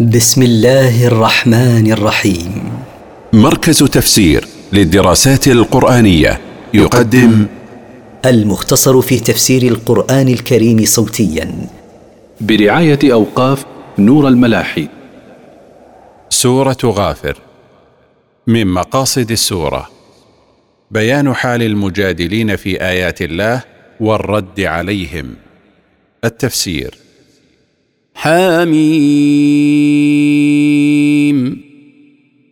بسم 0.00 0.42
الله 0.42 1.06
الرحمن 1.06 1.92
الرحيم. 1.92 2.72
مركز 3.32 3.78
تفسير 3.78 4.44
للدراسات 4.72 5.48
القرآنية 5.48 6.40
يقدم 6.74 7.46
المختصر 8.24 9.00
في 9.00 9.20
تفسير 9.20 9.62
القرآن 9.62 10.28
الكريم 10.28 10.84
صوتيا. 10.84 11.68
برعاية 12.40 12.98
أوقاف 13.04 13.64
نور 13.98 14.28
الملاحي. 14.28 14.88
سورة 16.30 16.78
غافر. 16.84 17.38
من 18.46 18.66
مقاصد 18.66 19.30
السورة. 19.30 19.88
بيان 20.90 21.34
حال 21.34 21.62
المجادلين 21.62 22.56
في 22.56 22.82
آيات 22.82 23.22
الله 23.22 23.62
والرد 24.00 24.60
عليهم. 24.60 25.34
التفسير. 26.24 27.03
حميم. 28.14 29.94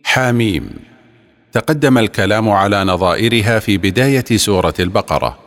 حاميم 0.03 0.69
تقدم 1.51 1.97
الكلام 1.97 2.49
على 2.49 2.83
نظائرها 2.83 3.59
في 3.59 3.77
بداية 3.77 4.25
سورة 4.35 4.73
البقرة. 4.79 5.37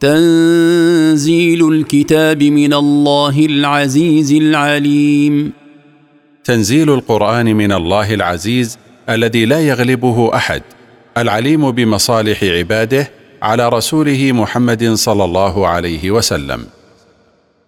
تنزيل 0.00 1.68
الكتاب 1.72 2.42
من 2.42 2.74
الله 2.74 3.46
العزيز 3.46 4.32
العليم. 4.32 5.52
تنزيل 6.44 6.90
القرآن 6.90 7.56
من 7.56 7.72
الله 7.72 8.14
العزيز 8.14 8.78
الذي 9.08 9.44
لا 9.44 9.60
يغلبه 9.60 10.34
أحد 10.34 10.62
العليم 11.16 11.70
بمصالح 11.70 12.44
عباده 12.44 13.10
على 13.42 13.68
رسوله 13.68 14.32
محمد 14.32 14.94
صلى 14.94 15.24
الله 15.24 15.68
عليه 15.68 16.10
وسلم. 16.10 16.64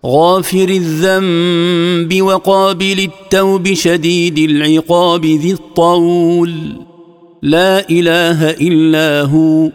غافر 0.07 0.69
الذنب 0.69 2.23
وقابل 2.23 2.99
التوب 2.99 3.73
شديد 3.73 4.39
العقاب 4.39 5.27
ذي 5.27 5.53
الطول. 5.53 6.53
لا 7.43 7.91
إله 7.91 8.51
إلا 8.51 9.23
هو 9.23 9.71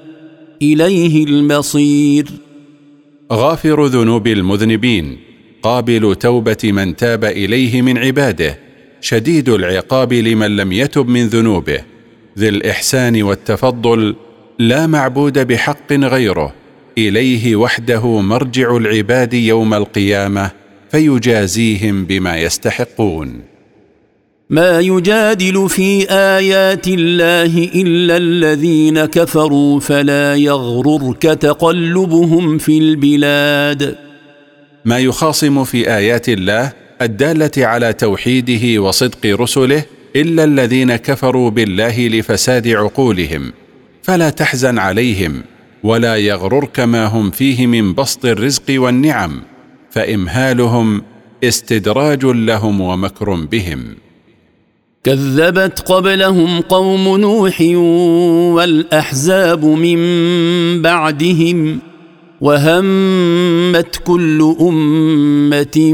إليه 0.62 1.26
المصير. 1.26 2.26
غافر 3.34 3.86
ذنوب 3.86 4.28
المذنبين 4.28 5.18
قابل 5.64 6.16
توبة 6.16 6.58
من 6.64 6.96
تاب 6.96 7.26
إليه 7.26 7.82
من 7.82 7.98
عباده 7.98 8.60
شديد 9.02 9.50
العقاب 9.50 10.14
لمن 10.14 10.56
لم 10.56 10.72
يتب 10.72 11.08
من 11.08 11.28
ذنوبه. 11.28 11.80
ذي 12.38 12.50
الإحسان 12.50 13.24
والتفضل 13.24 14.16
لا 14.60 14.88
معبود 14.88 15.48
بحق 15.48 15.94
غيره. 15.94 16.65
إليه 16.98 17.56
وحده 17.56 18.22
مرجع 18.22 18.78
العباد 18.78 19.34
يوم 19.34 19.74
القيامة 19.74 20.52
فيجازيهم 20.92 22.06
بما 22.06 22.38
يستحقون. 22.38 23.42
ما 24.50 24.80
يجادل 24.80 25.70
في 25.70 26.10
آيات 26.10 26.88
الله 26.88 27.70
إلا 27.76 28.18
الذين 28.18 29.06
كفروا 29.06 29.80
فلا 29.80 30.36
يغررك 30.36 31.22
تقلبهم 31.22 32.58
في 32.58 32.78
البلاد. 32.78 33.96
ما 34.86 35.00
يخاصم 35.00 35.64
في 35.64 35.96
آيات 35.98 36.30
الله 36.30 36.72
الدالة 37.02 37.52
على 37.58 37.94
توحيده 37.94 38.82
وصدق 38.82 39.26
رسله 39.26 39.84
إلا 40.16 40.44
الذين 40.44 40.96
كفروا 40.96 41.50
بالله 41.50 42.08
لفساد 42.08 42.68
عقولهم 42.68 43.54
فلا 44.04 44.30
تحزن 44.30 44.80
عليهم. 44.80 45.44
ولا 45.86 46.16
يغررك 46.16 46.80
ما 46.80 47.06
هم 47.06 47.32
فيه 47.32 47.68
من 47.68 47.94
بسط 47.94 48.26
الرزق 48.26 48.64
والنعم 48.70 49.42
فإمهالهم 49.92 51.02
استدراج 51.44 52.26
لهم 52.26 52.82
ومكر 52.82 53.34
بهم. 53.34 53.96
كذبت 55.04 55.80
قبلهم 55.80 56.62
قوم 56.62 57.18
نوح 57.18 57.62
والأحزاب 58.56 59.66
من 59.66 60.02
بعدهم 60.82 61.80
وهمت 62.42 64.02
كل 64.06 64.56
أمة 64.62 65.94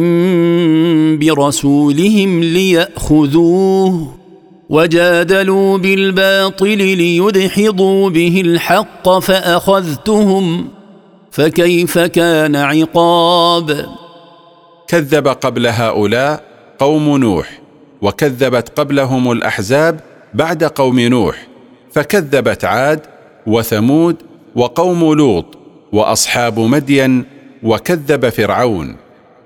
برسولهم 1.20 2.44
ليأخذوه. 2.44 4.21
وجادلوا 4.72 5.78
بالباطل 5.78 6.78
ليدحضوا 6.78 8.10
به 8.10 8.42
الحق 8.46 9.20
فأخذتهم 9.20 10.68
فكيف 11.32 12.00
كان 12.00 12.56
عقاب؟ 12.56 13.86
كذب 14.88 15.28
قبل 15.28 15.68
هؤلاء 15.68 16.44
قوم 16.80 17.18
نوح 17.18 17.62
وكذبت 18.02 18.80
قبلهم 18.80 19.32
الأحزاب 19.32 20.00
بعد 20.34 20.64
قوم 20.64 21.00
نوح 21.00 21.48
فكذبت 21.92 22.66
عاد 22.66 23.02
وثمود 23.48 24.16
وقوم 24.56 25.14
لوط 25.14 25.46
وأصحاب 25.92 26.60
مدين 26.60 27.26
وكذب 27.64 28.30
فرعون. 28.30 28.96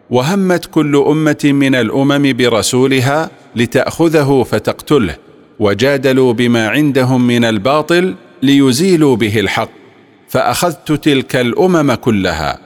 وهمت 0.09 0.65
كل 0.65 1.03
أمة 1.07 1.41
من 1.43 1.75
الأمم 1.75 2.33
برسولها 2.37 3.29
لتأخذه 3.55 4.45
فتقتله 4.51 5.15
وجادلوا 5.59 6.33
بما 6.33 6.67
عندهم 6.67 7.27
من 7.27 7.45
الباطل 7.45 8.15
ليزيلوا 8.41 9.15
به 9.15 9.39
الحق 9.39 9.69
فأخذت 10.29 10.91
تلك 10.91 11.35
الأمم 11.35 11.93
كلها 11.93 12.59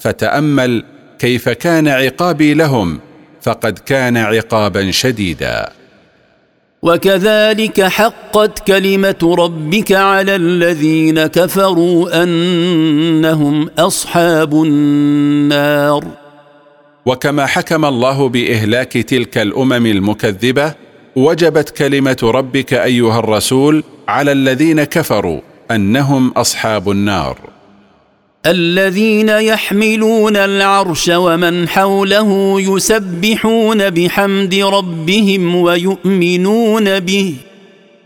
فتأمل 0.00 0.84
كيف 1.18 1.48
كان 1.48 1.88
عقابي 1.88 2.54
لهم 2.54 3.00
فقد 3.42 3.78
كان 3.78 4.16
عقابا 4.16 4.90
شديدا. 4.90 5.72
وكذلك 6.82 7.82
حقت 7.82 8.66
كلمة 8.66 9.36
ربك 9.38 9.92
على 9.92 10.36
الذين 10.36 11.26
كفروا 11.26 12.22
أنهم 12.22 13.68
أصحاب 13.78 14.62
النار. 14.62 16.19
وكما 17.06 17.46
حكم 17.46 17.84
الله 17.84 18.28
بإهلاك 18.28 18.92
تلك 18.92 19.38
الأمم 19.38 19.86
المكذبة 19.86 20.74
وجبت 21.16 21.70
كلمة 21.70 22.16
ربك 22.22 22.74
أيها 22.74 23.18
الرسول 23.18 23.84
على 24.08 24.32
الذين 24.32 24.84
كفروا 24.84 25.40
أنهم 25.70 26.30
أصحاب 26.30 26.90
النار. 26.90 27.38
الذين 28.46 29.28
يحملون 29.28 30.36
العرش 30.36 31.08
ومن 31.08 31.68
حوله 31.68 32.60
يسبحون 32.60 33.90
بحمد 33.90 34.54
ربهم 34.54 35.54
ويؤمنون 35.54 37.00
به. 37.00 37.34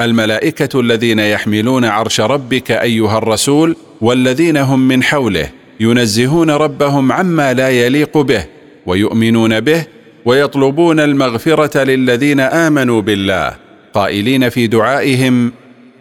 الملائكة 0.00 0.80
الذين 0.80 1.18
يحملون 1.18 1.84
عرش 1.84 2.20
ربك 2.20 2.70
أيها 2.70 3.18
الرسول 3.18 3.76
والذين 4.00 4.56
هم 4.56 4.88
من 4.88 5.02
حوله 5.02 5.50
ينزهون 5.80 6.50
ربهم 6.50 7.12
عما 7.12 7.54
لا 7.54 7.68
يليق 7.70 8.18
به 8.18 8.44
ويؤمنون 8.86 9.60
به 9.60 9.86
ويطلبون 10.24 11.00
المغفرة 11.00 11.84
للذين 11.84 12.40
آمنوا 12.40 13.02
بالله 13.02 13.56
قائلين 13.94 14.48
في 14.48 14.66
دعائهم 14.66 15.52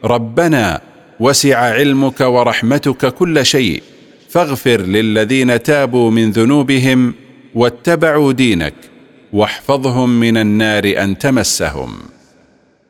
ربنا 0.04 0.82
وسع 1.20 1.58
علمك 1.58 2.22
ورحمتك 2.22 3.14
كل 3.14 3.46
شيء 3.46 3.84
فاغفر 4.30 4.82
للذين 4.82 5.64
تابوا 5.64 6.12
من 6.12 6.32
ذنوبهم 6.32 7.14
واتبعوا 7.56 8.32
دينك 8.32 8.74
واحفظهم 9.34 10.20
من 10.20 10.38
النار 10.38 10.94
أن 10.98 11.18
تمسهم 11.18 12.15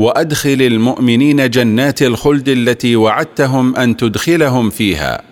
وأدخل 0.00 0.62
المؤمنين 0.62 1.50
جنات 1.50 2.02
الخلد 2.02 2.48
التي 2.48 2.96
وعدتهم 2.96 3.76
أن 3.76 3.96
تدخلهم 3.96 4.70
فيها 4.70 5.22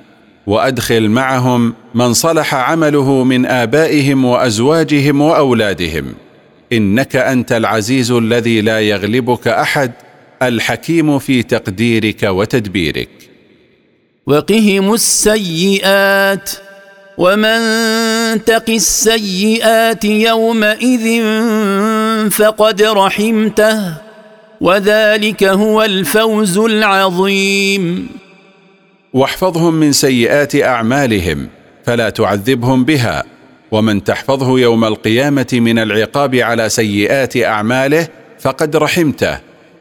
وأدخل 0.46 1.08
معهم 1.08 1.74
من 1.94 2.12
صلح 2.12 2.54
عمله 2.54 3.24
من 3.24 3.46
آبائهم 3.46 4.24
وأزواجهم 4.24 5.20
وأولادهم. 5.20 6.14
إنك 6.72 7.16
أنت 7.16 7.52
العزيز 7.52 8.10
الذي 8.10 8.60
لا 8.60 8.80
يغلبك 8.80 9.48
أحد 9.48 9.92
الحكيم 10.42 11.18
في 11.18 11.42
تقديرك 11.42 12.22
وتدبيرك. 12.22 13.08
وقهم 14.26 14.94
السيئات 14.94 16.50
ومن 17.18 17.60
تق 18.44 18.70
السيئات 18.70 20.04
يومئذ 20.04 21.22
فقد 22.30 22.82
رحمته. 22.82 24.07
وذلك 24.60 25.44
هو 25.44 25.82
الفوز 25.82 26.58
العظيم. 26.58 28.08
واحفظهم 29.12 29.74
من 29.74 29.92
سيئات 29.92 30.56
أعمالهم 30.56 31.48
فلا 31.84 32.10
تعذبهم 32.10 32.84
بها 32.84 33.24
ومن 33.70 34.04
تحفظه 34.04 34.58
يوم 34.58 34.84
القيامة 34.84 35.46
من 35.52 35.78
العقاب 35.78 36.34
على 36.34 36.68
سيئات 36.68 37.36
أعماله 37.36 38.08
فقد 38.40 38.76
رحمته. 38.76 39.38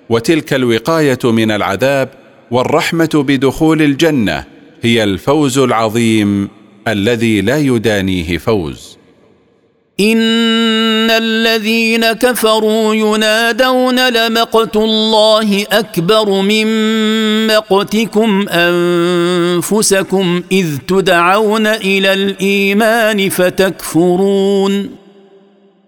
وتلك 0.09 0.53
الوقاية 0.53 1.19
من 1.24 1.51
العذاب 1.51 2.09
والرحمة 2.51 3.09
بدخول 3.27 3.81
الجنة 3.81 4.44
هي 4.81 5.03
الفوز 5.03 5.57
العظيم 5.57 6.50
الذي 6.88 7.41
لا 7.41 7.57
يدانيه 7.57 8.38
فوز. 8.38 8.96
ان 9.99 11.09
الذين 11.11 12.11
كفروا 12.11 12.95
ينادون 12.95 14.09
لمقت 14.09 14.75
الله 14.75 15.65
اكبر 15.71 16.41
من 16.41 16.67
مقتكم 17.47 18.45
انفسكم 18.49 20.41
اذ 20.51 20.77
تدعون 20.88 21.67
إلى 21.67 22.13
الايمان 22.13 23.29
فتكفرون 23.29 24.89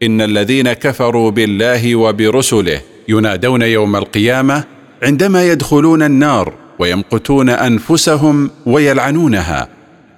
ان 0.03 0.21
الذين 0.21 0.73
كفروا 0.73 1.31
بالله 1.31 1.95
وبرسله 1.95 2.81
ينادون 3.09 3.61
يوم 3.61 3.95
القيامه 3.95 4.63
عندما 5.03 5.47
يدخلون 5.47 6.03
النار 6.03 6.53
ويمقتون 6.79 7.49
انفسهم 7.49 8.51
ويلعنونها 8.65 9.67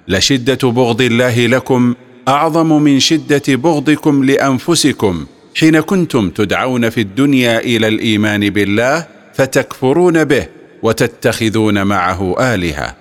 لشده 0.08 0.68
بغض 0.70 1.00
الله 1.02 1.46
لكم 1.46 1.94
أعظم 2.28 2.82
من 2.82 3.00
شدة 3.00 3.42
بغضكم 3.48 4.24
لأنفسكم. 4.24 5.26
حين 5.54 5.80
كنتم 5.80 6.30
تدعون 6.30 6.90
في 6.90 7.00
الدنيا 7.00 7.58
إلى 7.58 7.88
الإيمان 7.88 8.50
بالله 8.50 9.06
فتكفرون 9.34 10.24
به 10.24 10.46
وتتخذون 10.82 11.82
معه 11.82 12.36
آلهة. 12.54 12.94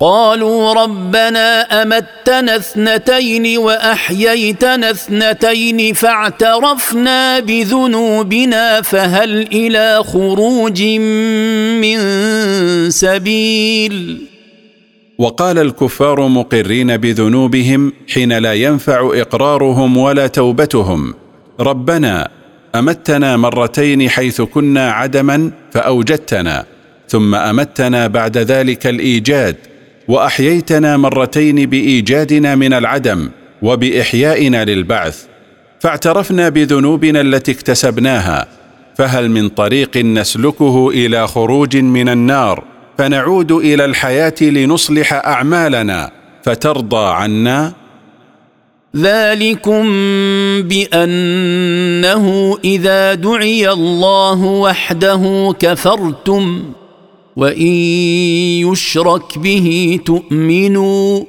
قالوا 0.00 0.72
ربنا 0.72 1.82
أمتنا 1.82 2.56
اثنتين 2.56 3.58
وأحييتنا 3.58 4.90
اثنتين 4.90 5.94
فاعترفنا 5.94 7.40
بذنوبنا 7.40 8.82
فهل 8.82 9.48
إلى 9.52 10.04
خروج 10.04 10.82
من 11.82 12.00
سبيل؟ 12.90 14.31
وقال 15.22 15.58
الكفار 15.58 16.28
مقرين 16.28 16.96
بذنوبهم 16.96 17.92
حين 18.08 18.32
لا 18.38 18.54
ينفع 18.54 19.10
إقرارهم 19.14 19.96
ولا 19.96 20.26
توبتهم. 20.26 21.14
ربنا 21.60 22.28
أمتنا 22.74 23.36
مرتين 23.36 24.08
حيث 24.08 24.40
كنا 24.40 24.90
عدما 24.90 25.50
فأوجدتنا 25.72 26.64
ثم 27.08 27.34
أمتنا 27.34 28.06
بعد 28.06 28.38
ذلك 28.38 28.86
الإيجاد 28.86 29.56
وأحييتنا 30.08 30.96
مرتين 30.96 31.66
بإيجادنا 31.66 32.54
من 32.54 32.72
العدم 32.72 33.30
وبإحيائنا 33.62 34.64
للبعث. 34.64 35.24
فاعترفنا 35.80 36.48
بذنوبنا 36.48 37.20
التي 37.20 37.52
اكتسبناها 37.52 38.46
فهل 38.98 39.30
من 39.30 39.48
طريق 39.48 39.96
نسلكه 39.96 40.90
إلى 40.90 41.26
خروج 41.26 41.76
من 41.76 42.08
النار؟ 42.08 42.71
فنعود 42.98 43.52
إلى 43.52 43.84
الحياة 43.84 44.34
لنصلح 44.40 45.12
أعمالنا 45.12 46.12
فترضى 46.42 47.06
عنا. 47.12 47.72
ذلكم 48.96 49.82
بأنه 50.62 52.58
إذا 52.64 53.14
دعي 53.14 53.70
الله 53.70 54.44
وحده 54.44 55.54
كفرتم 55.60 56.72
وإن 57.36 57.72
يشرك 58.66 59.38
به 59.38 59.98
تؤمنوا 60.04 61.24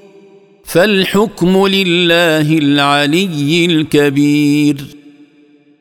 فالحكم 0.66 1.68
لله 1.68 2.58
العلي 2.58 3.66
الكبير. 3.66 4.76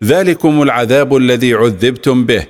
ذلكم 0.04 0.62
العذاب 0.62 1.16
الذي 1.16 1.54
عذبتم 1.54 2.24
به. 2.24 2.46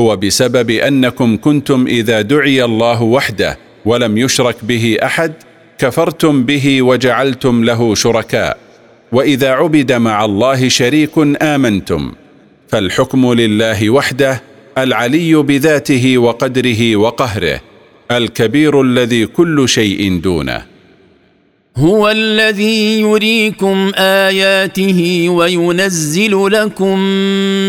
هو 0.00 0.16
بسبب 0.16 0.70
أنكم 0.70 1.36
كنتم 1.36 1.86
إذا 1.86 2.20
دعي 2.20 2.64
الله 2.64 3.02
وحده 3.02 3.58
ولم 3.84 4.18
يشرك 4.18 4.56
به 4.62 4.96
أحد 5.02 5.32
كفرتم 5.78 6.44
به 6.44 6.82
وجعلتم 6.82 7.64
له 7.64 7.94
شركاء. 7.94 8.58
وإذا 9.12 9.50
عبد 9.50 9.92
مع 9.92 10.24
الله 10.24 10.68
شريك 10.68 11.42
آمنتم. 11.42 12.12
فالحكم 12.68 13.32
لله 13.32 13.90
وحده 13.90 14.42
العلي 14.78 15.34
بذاته 15.34 16.18
وقدره 16.18 16.96
وقهره 16.96 17.60
الكبير 18.10 18.82
الذي 18.82 19.26
كل 19.26 19.68
شيء 19.68 20.20
دونه. 20.20 20.69
هو 21.80 22.08
الذي 22.10 23.00
يريكم 23.00 23.92
آياته 23.96 25.26
وينزل 25.28 26.46
لكم 26.52 26.98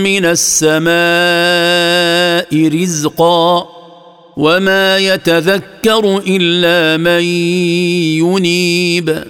من 0.03 0.25
السماء 0.25 0.91
رزقا 2.81 3.67
وما 4.37 4.97
يتذكر 4.97 6.21
إلا 6.27 6.97
من 6.97 7.23
ينيب. 8.23 9.23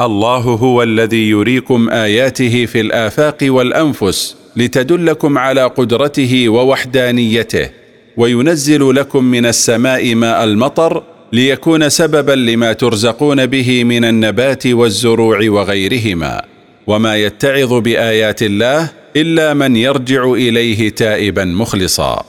الله 0.00 0.38
هو 0.38 0.82
الذي 0.82 1.28
يريكم 1.30 1.88
آياته 1.90 2.66
في 2.66 2.80
الآفاق 2.80 3.38
والأنفس 3.42 4.36
لتدلكم 4.56 5.38
على 5.38 5.64
قدرته 5.64 6.48
ووحدانيته 6.48 7.70
وينزل 8.16 8.94
لكم 8.94 9.24
من 9.24 9.46
السماء 9.46 10.14
ماء 10.14 10.44
المطر 10.44 11.02
ليكون 11.32 11.88
سببا 11.88 12.32
لما 12.32 12.72
ترزقون 12.72 13.46
به 13.46 13.84
من 13.84 14.04
النبات 14.04 14.66
والزروع 14.66 15.38
وغيرهما 15.48 16.42
وما 16.86 17.16
يتعظ 17.16 17.72
بآيات 17.72 18.42
الله 18.42 18.90
إلا 19.16 19.54
من 19.54 19.76
يرجع 19.76 20.32
إليه 20.32 20.88
تائبا 20.88 21.44
مخلصا. 21.44 22.24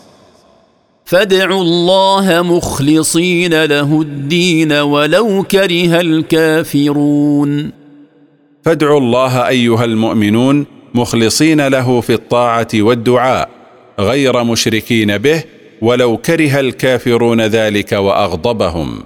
فادعوا 1.06 1.62
الله 1.62 2.42
مخلصين 2.42 3.64
له 3.64 4.02
الدين 4.02 4.72
ولو 4.72 5.44
كره 5.44 6.02
الكافرون. 6.02 7.72
فادعوا 8.66 9.00
الله 9.00 9.48
أيها 9.48 9.86
المؤمنون 9.86 10.66
مخلصين 10.94 11.68
له 11.68 12.02
في 12.02 12.14
الطاعة 12.14 12.68
والدعاء 12.76 13.50
غير 14.00 14.44
مشركين 14.44 15.18
به 15.18 15.44
ولو 15.82 16.18
كره 16.18 16.60
الكافرون 16.60 17.42
ذلك 17.42 17.92
وأغضبهم. 17.92 19.04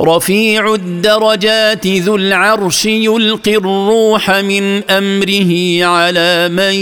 رفيع 0.00 0.74
الدرجات 0.74 1.86
ذو 1.86 2.16
العرش 2.16 2.86
يلقي 2.86 3.56
الروح 3.56 4.30
من 4.30 4.90
أمره 4.90 5.84
على 5.84 6.48
من 6.48 6.74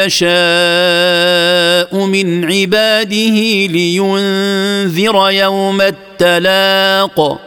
يشاء 0.00 2.06
من 2.06 2.44
عباده 2.44 3.66
لينذر 3.66 5.30
يوم 5.30 5.80
التلاق. 5.80 7.40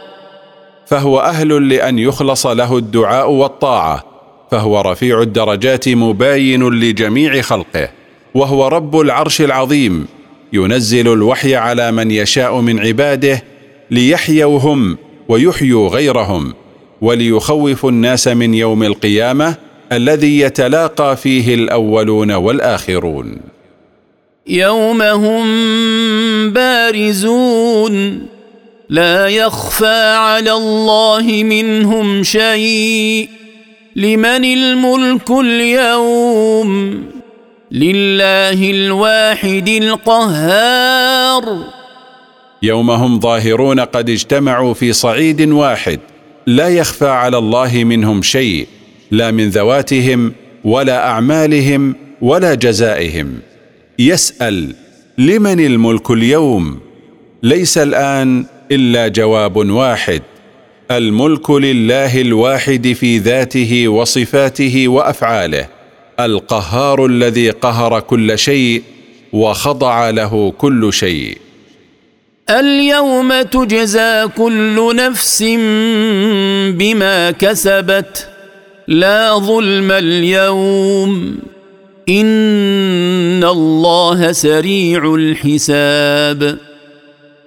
فهو 0.86 1.20
أهل 1.20 1.68
لأن 1.68 1.98
يخلص 1.98 2.46
له 2.46 2.76
الدعاء 2.76 3.30
والطاعة. 3.30 4.04
فهو 4.50 4.80
رفيع 4.80 5.22
الدرجات 5.22 5.88
مباين 5.88 6.70
لجميع 6.70 7.40
خلقه. 7.40 7.88
وهو 8.34 8.68
رب 8.68 9.00
العرش 9.00 9.40
العظيم. 9.40 10.17
ينزل 10.52 11.12
الوحي 11.12 11.54
على 11.54 11.92
من 11.92 12.10
يشاء 12.10 12.60
من 12.60 12.80
عباده 12.80 13.42
ليحيوا 13.90 14.58
هم 14.58 14.98
ويحيوا 15.28 15.88
غيرهم 15.88 16.54
وليخوف 17.00 17.86
الناس 17.86 18.28
من 18.28 18.54
يوم 18.54 18.82
القيامة 18.82 19.54
الذي 19.92 20.40
يتلاقى 20.40 21.16
فيه 21.16 21.54
الأولون 21.54 22.32
والآخرون. 22.32 23.36
يوم 24.46 25.02
هم 25.02 25.46
بارزون. 26.50 28.26
لا 28.88 29.28
يخفى 29.28 30.14
على 30.16 30.52
الله 30.52 31.42
منهم 31.44 32.22
شيء. 32.22 33.28
لمن 33.96 34.44
الملك 34.44 35.30
اليوم؟ 35.30 37.04
لله 37.70 38.70
الواحد 38.70 39.68
القهار. 39.68 41.44
يوم 42.62 42.90
هم 42.90 43.20
ظاهرون 43.20 43.80
قد 43.80 44.10
اجتمعوا 44.10 44.74
في 44.74 44.92
صعيد 44.92 45.40
واحد 45.48 46.00
لا 46.46 46.68
يخفى 46.68 47.08
على 47.08 47.38
الله 47.38 47.84
منهم 47.84 48.22
شيء 48.22 48.66
لا 49.10 49.30
من 49.30 49.48
ذواتهم 49.48 50.32
ولا 50.64 51.08
أعمالهم 51.08 51.94
ولا 52.22 52.54
جزائهم. 52.54 53.38
يسأل 53.98 54.74
لمن 55.18 55.60
الملك 55.60 56.10
اليوم؟ 56.10 56.80
ليس 57.42 57.78
الآن 57.78 58.44
إلا 58.72 59.08
جواب 59.08 59.56
واحد 59.56 60.22
الملك 60.90 61.50
لله 61.50 62.20
الواحد 62.20 62.92
في 62.92 63.18
ذاته 63.18 63.88
وصفاته 63.88 64.88
وأفعاله. 64.88 65.77
القهار 66.20 67.06
الذي 67.06 67.50
قهر 67.50 68.00
كل 68.00 68.38
شيء 68.38 68.82
وخضع 69.32 70.10
له 70.10 70.52
كل 70.58 70.92
شيء. 70.92 71.38
اليوم 72.50 73.42
تجزى 73.42 74.26
كل 74.36 74.96
نفس 74.96 75.42
بما 76.78 77.30
كسبت. 77.30 78.28
لا 78.88 79.38
ظلم 79.38 79.92
اليوم. 79.92 81.38
إن 82.08 83.44
الله 83.44 84.32
سريع 84.32 85.14
الحساب. 85.14 86.58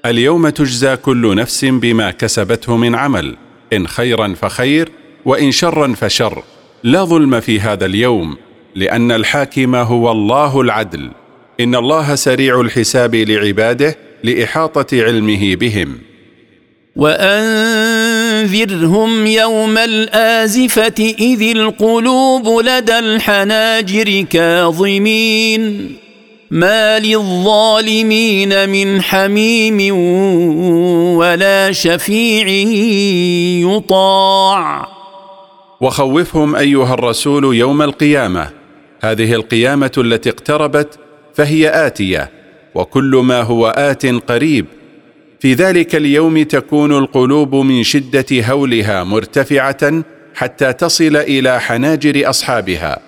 اليوم 0.05 0.49
تجزى 0.49 0.95
كل 0.95 1.35
نفس 1.35 1.65
بما 1.65 2.11
كسبته 2.11 2.77
من 2.77 2.95
عمل 2.95 3.35
إن 3.73 3.87
خيرا 3.87 4.33
فخير 4.41 4.89
وإن 5.25 5.51
شرا 5.51 5.93
فشر. 5.93 6.43
لا 6.83 7.03
ظلم 7.03 7.39
في 7.39 7.59
هذا 7.59 7.85
اليوم. 7.85 8.37
لأن 8.75 9.11
الحاكم 9.11 9.75
هو 9.75 10.11
الله 10.11 10.61
العدل. 10.61 11.11
إن 11.59 11.75
الله 11.75 12.15
سريع 12.15 12.61
الحساب 12.61 13.15
لعباده 13.15 13.97
لإحاطة 14.23 15.03
علمه 15.03 15.55
بهم. 15.55 15.97
وأنذرهم 16.95 18.07
يوم 19.27 19.77
الآزفة 19.77 21.15
إذ 21.19 21.57
القلوب 21.57 22.61
لدى 22.65 22.99
الحناجر 22.99 24.25
كاظمين. 24.29 25.95
ما 26.51 26.99
للظالمين 26.99 28.69
من 28.69 29.01
حميم 29.01 29.95
ولا 31.17 31.71
شفيع 31.71 32.47
يطاع. 33.75 34.87
وخوفهم 35.81 36.55
أيها 36.55 36.93
الرسول 36.93 37.55
يوم 37.55 37.81
القيامة. 37.81 38.60
هذه 39.01 39.33
القيامة 39.33 39.91
التي 39.97 40.29
اقتربت 40.29 40.99
فهي 41.35 41.87
آتية 41.87 42.29
وكل 42.75 43.21
ما 43.23 43.41
هو 43.41 43.67
آت 43.67 44.05
قريب. 44.05 44.65
في 45.39 45.53
ذلك 45.53 45.95
اليوم 45.95 46.43
تكون 46.43 46.97
القلوب 46.97 47.55
من 47.55 47.83
شدة 47.83 48.25
هولها 48.31 49.03
مرتفعة 49.03 50.03
حتى 50.35 50.73
تصل 50.73 51.15
إلى 51.15 51.61
حناجر 51.61 52.29
أصحابها. 52.29 52.99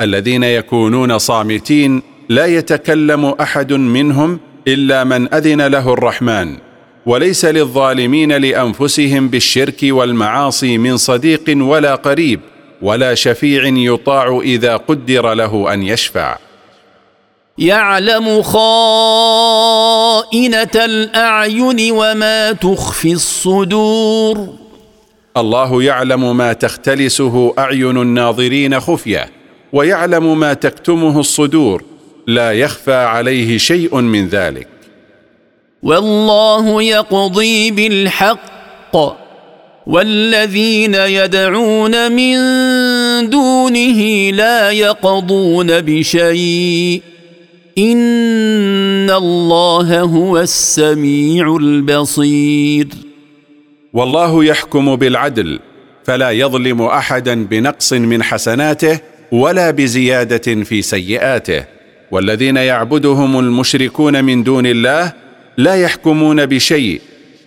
الذين 0.00 0.42
يكونون 0.42 1.18
صامتين 1.18 2.02
لا 2.28 2.46
يتكلم 2.46 3.24
أحد 3.24 3.72
منهم 3.72 4.40
إلا 4.68 5.04
من 5.04 5.34
أذن 5.34 5.66
له 5.66 5.92
الرحمن. 5.92 6.56
وليس 7.06 7.44
للظالمين 7.44 8.32
لأنفسهم 8.32 9.28
بالشرك 9.28 9.78
والمعاصي 9.82 10.78
من 10.78 10.96
صديق 10.96 11.44
ولا 11.48 11.94
قريب. 11.94 12.40
ولا 12.82 13.14
شفيع 13.14 13.66
يطاع 13.66 14.40
إذا 14.42 14.76
قدر 14.76 15.34
له 15.34 15.72
أن 15.72 15.82
يشفع. 15.82 16.38
يعلم 17.58 18.42
خائنة 18.42 19.46
الأعين 20.74 21.92
وما 21.92 22.52
تخفي 22.52 23.12
الصدور. 23.12 24.48
الله 25.36 25.82
يعلم 25.82 26.36
ما 26.36 26.52
تختلسه 26.52 27.54
أعين 27.58 27.96
الناظرين 27.96 28.80
خفية 28.80 29.30
ويعلم 29.72 30.38
ما 30.38 30.52
تكتمه 30.54 31.20
الصدور 31.20 31.84
لا 32.26 32.52
يخفى 32.52 32.94
عليه 32.94 33.58
شيء 33.58 34.00
من 34.00 34.28
ذلك. 34.28 34.68
والله 35.82 36.82
يقضي 36.82 37.70
بالحق. 37.70 39.25
والذين 39.86 40.94
يدعون 40.94 42.12
من 42.12 42.36
دونه 43.30 44.30
لا 44.30 44.70
يقضون 44.70 45.80
بشيء. 45.80 47.02
إن 47.78 49.10
الله 49.10 50.00
هو 50.00 50.40
السميع 50.40 51.56
البصير. 51.56 52.88
والله 53.92 54.44
يحكم 54.44 54.96
بالعدل 54.96 55.58
فلا 56.04 56.30
يظلم 56.30 56.82
أحدا 56.82 57.44
بنقص 57.44 57.92
من 57.92 58.22
حسناته 58.22 58.98
ولا 59.32 59.70
بزيادة 59.70 60.64
في 60.64 60.82
سيئاته. 60.82 61.64
والذين 62.10 62.56
يعبدهم 62.56 63.38
المشركون 63.38 64.24
من 64.24 64.42
دون 64.42 64.66
الله 64.66 65.12
لا 65.58 65.74
يحكمون 65.74 66.46
بشيء 66.46 67.00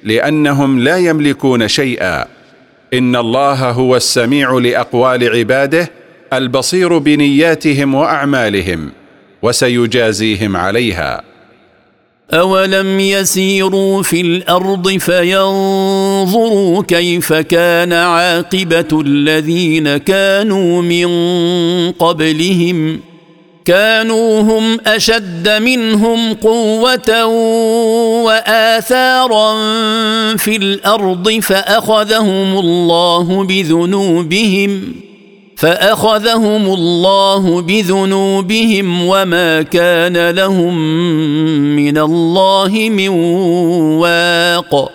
لأنهم 0.04 0.80
لا 0.80 0.98
يملكون 0.98 1.68
شيئا. 1.68 2.26
إن 2.94 3.16
الله 3.16 3.70
هو 3.72 3.96
السميع 3.96 4.52
لأقوال 4.52 5.36
عباده 5.38 5.92
البصير 6.34 6.98
بنياتهم 6.98 7.96
وأعمالهم 7.96 8.92
وسيجازيهم 9.42 10.58
عليها. 10.58 11.30
اولم 12.34 13.00
يسيروا 13.00 14.04
في 14.04 14.22
الأرض 14.22 14.90
فينظروا 14.90 16.84
كيف 16.84 17.34
كان 17.34 17.94
عاقبه 17.94 19.02
الذين 19.02 19.98
كانوا 19.98 20.82
من 20.82 21.08
قبلهم 21.92 23.00
كانوا 23.70 24.42
هم 24.42 24.80
أشد 24.88 25.50
منهم 25.50 26.34
قوة 26.34 27.26
وآثارا 28.26 29.56
في 30.38 30.56
الأرض 30.56 31.30
فأخذهم 31.30 32.60
الله 32.60 33.44
بذنوبهم 33.44 34.96
فأخذهم 35.58 36.66
الله 36.74 37.62
بذنوبهم 37.62 39.06
وما 39.06 39.62
كان 39.62 40.30
لهم 40.30 40.78
من 41.76 41.98
الله 41.98 42.90
من 42.90 43.10
واق. 44.00 44.92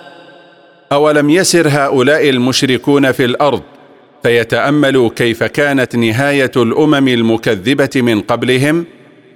أولم 0.93 1.31
يسر 1.31 1.69
هؤلاء 1.69 2.29
المشركون 2.29 3.13
في 3.13 3.25
الأرض 3.25 3.63
فيتأملوا 4.25 5.11
كيف 5.17 5.43
كانت 5.43 5.97
نهاية 5.97 6.51
الأمم 6.57 7.09
المكذبة 7.09 7.91
من 7.97 8.21
قبلهم 8.21 8.85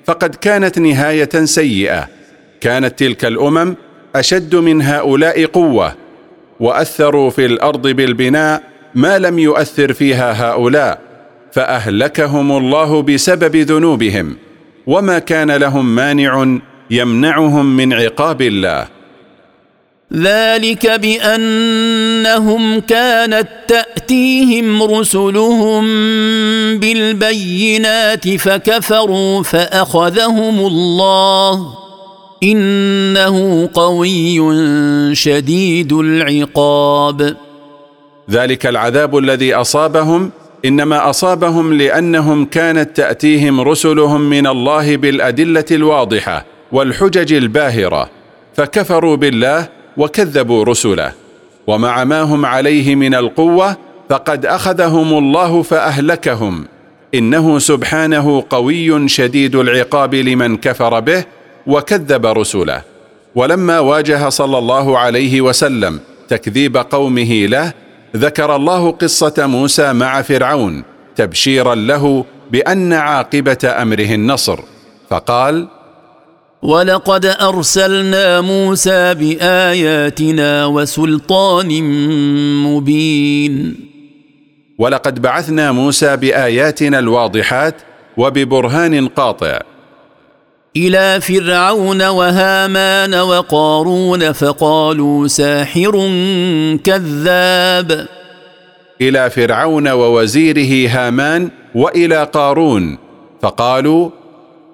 فقد 0.07 0.35
كانت 0.35 0.79
نهاية 0.79 1.45
سيئة. 1.45 2.09
كانت 2.61 2.99
تلك 2.99 3.25
الأمم 3.25 3.75
أشد 4.15 4.55
من 4.55 4.83
هؤلاء 4.83 5.45
قوة 5.45 5.95
وأثروا 6.61 7.31
في 7.31 7.47
الأرض 7.47 7.89
بالبناء 7.89 8.63
ما 8.95 9.19
لم 9.19 9.39
يؤثر 9.39 9.93
فيها 9.93 10.51
هؤلاء 10.51 11.01
فأهلكهم 11.53 12.57
الله 12.57 13.03
بسبب 13.03 13.57
ذنوبهم. 13.57 14.37
وما 14.87 15.19
كان 15.19 15.51
لهم 15.51 15.95
مانع 15.95 16.59
يمنعهم 16.91 17.77
من 17.77 17.93
عقاب 17.93 18.43
الله. 18.43 18.87
ذلك 20.15 20.87
بأنهم 20.87 22.81
كانت 22.81 23.49
تأتيهم 23.69 24.83
رسلهم 24.83 25.85
بالبينات 26.79 28.29
فكفروا 28.29 29.43
فأخذهم 29.43 30.67
الله. 30.67 31.75
إنه 32.43 33.69
قوي 33.75 34.41
شديد 35.15 35.93
العقاب. 35.93 37.37
ذلك 38.31 38.67
العذاب 38.67 39.19
الذي 39.19 39.55
أصابهم 39.55 40.31
إنما 40.65 41.11
أصابهم 41.11 41.73
لأنهم 41.75 42.45
كانت 42.45 42.97
تأتيهم 42.97 43.61
رسلهم 43.61 44.21
من 44.21 44.47
الله 44.47 44.97
بالأدلة 44.97 45.65
الواضحة 45.71 46.45
والحجج 46.73 47.33
الباهرة 47.33 48.11
فكفروا 48.55 49.17
بالله 49.17 49.78
وكذبوا 49.99 50.65
رسله. 50.65 51.13
ومع 51.67 52.05
ما 52.05 52.23
هم 52.23 52.47
عليه 52.47 52.95
من 52.95 53.15
القوة 53.15 53.77
فقد 54.09 54.47
أخذهم 54.47 55.19
الله 55.19 55.63
فأهلكهم. 55.63 56.65
إنه 57.15 57.59
سبحانه 57.59 58.45
قوي 58.51 59.09
شديد 59.09 59.55
العقاب 59.57 60.15
لمن 60.15 60.57
كفر 60.57 61.01
به 61.01 61.25
وكذب 61.67 62.27
رسله. 62.27 62.83
ولما 63.35 63.79
واجه 63.79 64.29
صلى 64.29 64.59
الله 64.59 64.99
عليه 64.99 65.41
وسلم 65.41 66.01
تكذيب 66.29 66.77
قومه 66.77 67.47
له 67.47 67.73
ذكر 68.17 68.57
الله 68.57 68.91
قصة 68.91 69.47
موسى 69.47 69.93
مع 69.93 70.23
فرعون 70.23 70.85
تبشيرا 71.17 71.75
له 71.75 72.25
بأن 72.51 72.93
عاقبة 72.93 73.59
أمره 73.65 74.15
النصر. 74.15 74.61
فقال 75.11 75.69
ولقد 76.63 77.27
أرسلنا 77.27 78.41
موسى 78.41 79.15
بآياتنا 79.15 80.67
وسلطان 80.67 81.83
مبين. 82.65 83.77
ولقد 84.79 85.23
بعثنا 85.23 85.73
موسى 85.73 86.17
بآياتنا 86.17 86.99
الواضحات 86.99 87.75
وببرهان 88.17 89.09
قاطع. 89.09 89.61
إلى 90.77 91.21
فرعون 91.21 92.03
وهامان 92.03 93.15
وقارون 93.15 94.33
فقالوا 94.33 95.29
ساحر 95.29 95.93
كذاب. 96.85 98.07
إلى 99.01 99.31
فرعون 99.31 99.89
ووزيره 99.89 100.89
هامان 100.91 101.51
وإلى 101.75 102.25
قارون 102.25 102.99
فقالوا 103.43 104.11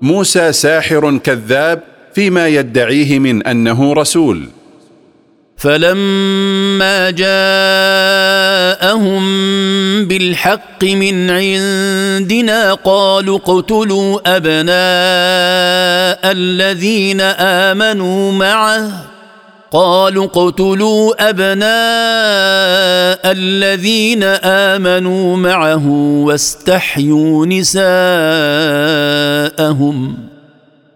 موسى 0.05 0.53
ساحر 0.53 1.17
كذاب 1.17 1.83
فيما 2.15 2.49
يدعيه 2.49 3.19
من 3.19 3.47
أنه 3.47 3.93
رسول. 3.93 4.49
فلما 5.57 7.11
جاءهم 7.11 9.25
بالحق 10.05 10.85
من 10.85 11.31
عندنا 11.31 12.75
قالوا 12.75 13.39
اقتلوا 13.39 14.37
أبناء 14.37 16.33
الذين 16.33 17.21
آمنوا 17.71 18.33
معه. 18.33 19.14
قالوا 19.75 20.25
اقتلوا 20.25 21.29
أبناء 21.31 21.65
الذين 23.33 24.23
آمنوا 24.45 25.37
معه 25.37 25.89
واستحيوا 26.25 27.47
نساءهم 27.47 27.87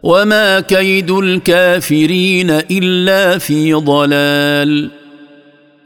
وما 0.02 0.60
كيد 0.60 1.10
الكافرين 1.10 2.50
إلا 2.50 3.38
في 3.38 3.72
ضلال. 3.74 4.90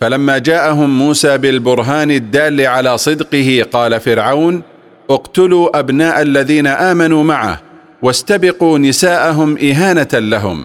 فلما 0.00 0.38
جاءهم 0.38 0.98
موسى 0.98 1.38
بالبرهان 1.38 2.10
الدال 2.10 2.60
على 2.60 2.98
صدقه 2.98 3.66
قال 3.72 4.00
فرعون 4.00 4.62
اقتلوا 5.10 5.78
أبناء 5.78 6.22
الذين 6.22 6.66
آمنوا 6.66 7.24
معه 7.24 7.60
واستبقوا 8.02 8.78
نساءهم 8.78 9.58
إهانة 9.58 10.08
لهم. 10.14 10.64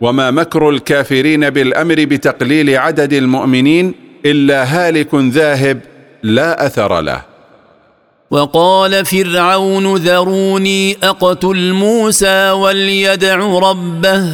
وما 0.00 0.30
مكر 0.30 0.70
الكافرين 0.70 1.50
بالأمر 1.50 2.04
بتقليل 2.04 2.76
عدد 2.76 3.12
المؤمنين 3.12 3.94
إلا 4.26 4.64
هالك 4.64 5.14
ذاهب 5.14 5.80
لا 6.22 6.66
أثر 6.66 7.00
له. 7.00 7.22
وقال 8.30 9.06
فرعون 9.06 9.96
ذروني 9.96 10.96
أقتل 11.02 11.72
موسى 11.72 12.50
وليدع 12.50 13.58
ربه 13.58 14.26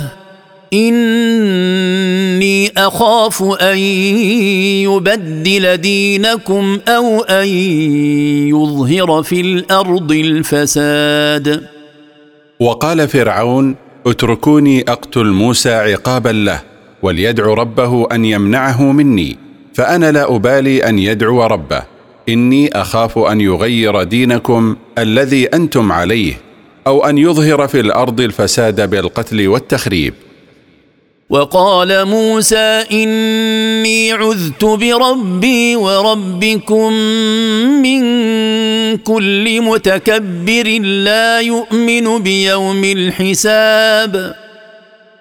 إني 0.72 2.72
أخاف 2.76 3.42
أن 3.42 3.78
يبدل 4.88 5.76
دينكم 5.76 6.80
أو 6.88 7.22
أن 7.22 7.46
يظهر 8.48 9.22
في 9.22 9.40
الأرض 9.40 10.12
الفساد. 10.12 11.66
وقال 12.60 13.08
فرعون 13.08 13.76
اتركوني 14.06 14.80
أقتل 14.88 15.26
موسى 15.26 15.74
عقابا 15.74 16.28
له 16.28 16.62
وليدعو 17.02 17.54
ربه 17.54 18.06
أن 18.12 18.24
يمنعه 18.24 18.92
مني 18.92 19.36
فأنا 19.74 20.12
لا 20.12 20.36
أبالي 20.36 20.88
أن 20.88 20.98
يدعو 20.98 21.46
ربه. 21.46 21.82
إني 22.28 22.68
أخاف 22.72 23.18
أن 23.18 23.40
يغير 23.40 24.02
دينكم 24.02 24.76
الذي 24.98 25.46
أنتم 25.46 25.92
عليه 25.92 26.34
أو 26.86 27.04
أن 27.04 27.18
يظهر 27.18 27.68
في 27.68 27.80
الأرض 27.80 28.20
الفساد 28.20 28.90
بالقتل 28.90 29.48
والتخريب. 29.48 30.14
وقال 31.30 32.04
موسى 32.04 32.84
إني 32.92 34.12
عذت 34.12 34.64
بربي 34.64 35.76
وربكم 35.76 36.92
من 37.82 38.02
كل 38.96 39.60
متكبر 39.62 40.78
لا 40.82 41.40
يؤمن 41.40 42.18
بيوم 42.22 42.84
الحساب. 42.84 44.34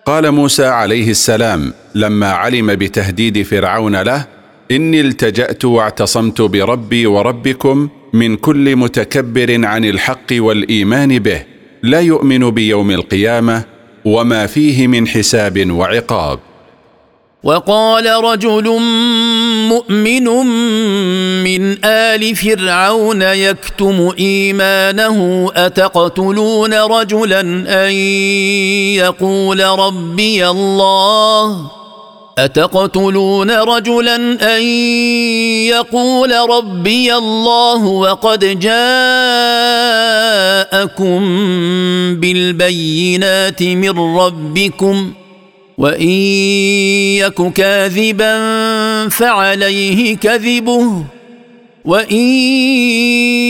قال 0.06 0.32
موسى 0.32 0.66
عليه 0.66 1.10
السلام 1.12 1.74
لما 1.96 2.32
علم 2.32 2.76
بتهديد 2.76 3.42
فرعون 3.42 3.96
له 4.02 4.26
إني 4.72 5.02
التجأت 5.02 5.66
واعتصمت 5.66 6.42
بربي 6.42 7.06
وربكم 7.06 7.90
من 8.14 8.36
كل 8.36 8.76
متكبر 8.76 9.66
عن 9.66 9.86
الحق 9.86 10.32
والإيمان 10.32 11.20
به 11.20 11.42
لا 11.84 12.00
يؤمن 12.00 12.50
بيوم 12.52 12.92
القيامة 12.92 13.75
وما 14.06 14.48
فيه 14.48 14.88
من 14.88 15.08
حساب 15.08 15.72
وعقاب. 15.72 16.40
وقال 17.44 18.06
رجل 18.24 18.80
مؤمن 19.70 20.24
من 21.44 21.86
آل 21.86 22.36
فرعون 22.36 23.22
يكتم 23.22 24.12
إيمانه 24.20 25.50
أتقتلون 25.56 26.74
رجلا؟ 26.74 27.42
أن 27.68 27.92
يقول 28.94 29.64
ربي 29.64 30.50
الله. 30.50 31.72
أتقتلون 32.38 33.52
رجلا 33.52 34.16
أن 34.58 34.64
يقول 35.72 36.32
ربي 36.50 37.16
الله 37.16 37.86
وقد 37.86 38.60
جاءكم 38.60 38.76
بالبينات 42.20 43.64
من 43.64 44.00
ربكم 44.00 45.14
وإن 45.78 46.10
يك 47.20 47.54
كاذبا 47.54 48.36
فعليه 49.10 50.18
كذبه 50.18 51.04
وإن 51.86 52.26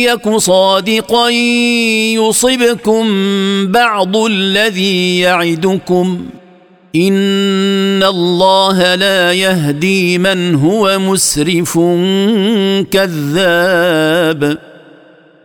يك 0.05 0.35
صادقا 0.37 1.29
يصبكم 2.19 3.05
بعض 3.71 4.17
الذي 4.17 5.19
يعدكم 5.19 6.25
ان 6.95 8.03
الله 8.03 8.95
لا 8.95 9.33
يهدي 9.33 10.17
من 10.17 10.55
هو 10.55 10.99
مسرف 10.99 11.79
كذاب. 12.91 14.57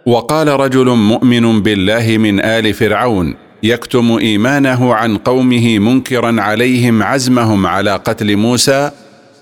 وقال 0.06 0.48
رجل 0.48 0.86
مؤمن 0.86 1.62
بالله 1.62 2.18
من 2.18 2.40
آل 2.40 2.74
فرعون 2.74 3.34
يكتم 3.62 4.18
إيمانه 4.18 4.94
عن 4.94 5.16
قومه 5.16 5.78
منكرا 5.78 6.40
عليهم 6.40 7.02
عزمهم 7.02 7.66
على 7.66 7.90
قتل 7.96 8.36
موسى 8.36 8.90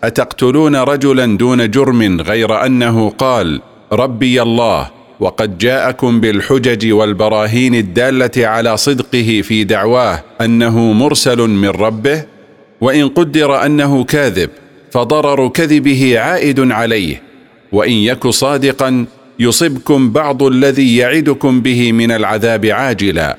أتقتلون 0.04 0.76
رجلا 0.76 1.36
دون 1.36 1.70
جرم 1.70 2.20
غير 2.20 2.66
أنه 2.66 3.10
قال 3.10 3.60
ربي 3.92 4.42
الله 4.42 4.90
وقد 5.20 5.58
جاءكم 5.58 6.20
بالحجج 6.20 6.92
والبراهين 6.92 7.74
الدالة 7.74 8.46
على 8.46 8.76
صدقه 8.76 9.40
في 9.44 9.64
دعواه 9.64 10.24
أنه 10.40 10.92
مرسل 10.92 11.38
من 11.38 11.68
ربه 11.68 12.24
وإن 12.80 13.08
قدر 13.08 13.66
أنه 13.66 14.04
كاذب 14.04 14.50
فضرر 14.90 15.48
كذبه 15.48 16.18
عائد 16.18 16.72
عليه 16.72 17.22
وإن 17.72 17.92
يك 17.92 18.26
صادقا 18.26 19.06
يصبكم 19.38 20.10
بعض 20.10 20.42
الذي 20.42 20.96
يعدكم 20.96 21.60
به 21.60 21.92
من 21.92 22.10
العذاب 22.10 22.66
عاجلا. 22.66 23.36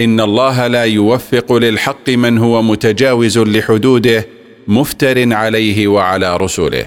إن 0.00 0.20
الله 0.20 0.66
لا 0.66 0.84
يوفق 0.84 1.52
للحق 1.52 2.08
من 2.08 2.38
هو 2.38 2.62
متجاوز 2.62 3.38
لحدوده 3.38 4.26
مفتر 4.68 5.34
عليه 5.34 5.88
وعلى 5.88 6.36
رسله. 6.36 6.86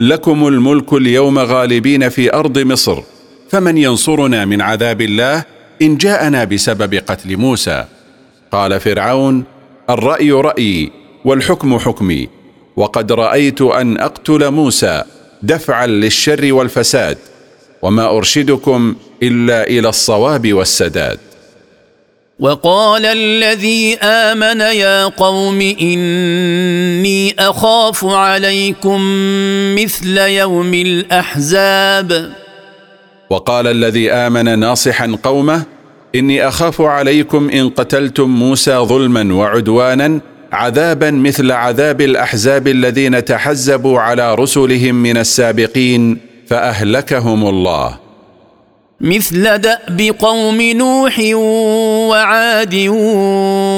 لكم 0.00 0.48
الملك 0.48 0.92
اليوم 0.92 1.38
غالبين 1.38 2.08
في 2.08 2.32
أرض 2.34 2.58
مصر 2.58 3.02
فمن 3.50 3.78
ينصرنا 3.78 4.44
من 4.44 4.60
عذاب 4.60 5.00
الله 5.00 5.44
إن 5.82 5.96
جاءنا 5.96 6.44
بسبب 6.44 6.94
قتل 6.94 7.36
موسى؟ 7.36 7.84
قال 8.52 8.80
فرعون 8.80 9.44
الرأي 9.90 10.32
رايي 10.32 10.90
والحكم 11.24 11.78
حكمي 11.78 12.28
وقد 12.76 13.12
رأيت 13.12 13.62
أن 13.62 13.98
أقتل 13.98 14.50
موسى 14.50 15.02
دفعا 15.42 15.86
للشر 15.86 16.52
والفساد 16.52 17.18
وما 17.82 18.16
أرشدكم 18.16 18.94
إلا 19.22 19.66
إلى 19.68 19.88
الصواب 19.88 20.52
والسداد. 20.52 21.18
وقال 22.40 23.06
الذي 23.06 23.96
آمن 24.02 24.60
يا 24.60 25.04
قوم 25.04 25.60
إني 25.60 27.34
أخاف 27.38 28.04
عليكم 28.04 29.00
مثل 29.74 30.18
يوم 30.18 30.74
الأحزاب. 30.74 32.32
وقال 33.30 33.66
الذي 33.66 34.12
آمن 34.12 34.58
ناصحا 34.58 35.16
قومه 35.22 35.62
إني 36.14 36.48
أخاف 36.48 36.80
عليكم 36.80 37.50
إن 37.50 37.68
قتلتم 37.68 38.30
موسى 38.30 38.76
ظلما 38.76 39.34
وعدوانا 39.34 40.20
عذابا 40.52 41.10
مثل 41.10 41.52
عذاب 41.52 42.00
الأحزاب 42.00 42.68
الذين 42.68 43.24
تحزبوا 43.24 44.00
على 44.00 44.34
رسلهم 44.34 44.94
من 44.94 45.16
السابقين 45.16 46.18
فأهلكهم 46.48 47.48
الله. 47.48 48.03
مثل 49.00 49.58
دأب 49.58 50.00
قوم 50.18 50.60
نوح 50.60 51.20
وعاد 52.10 52.74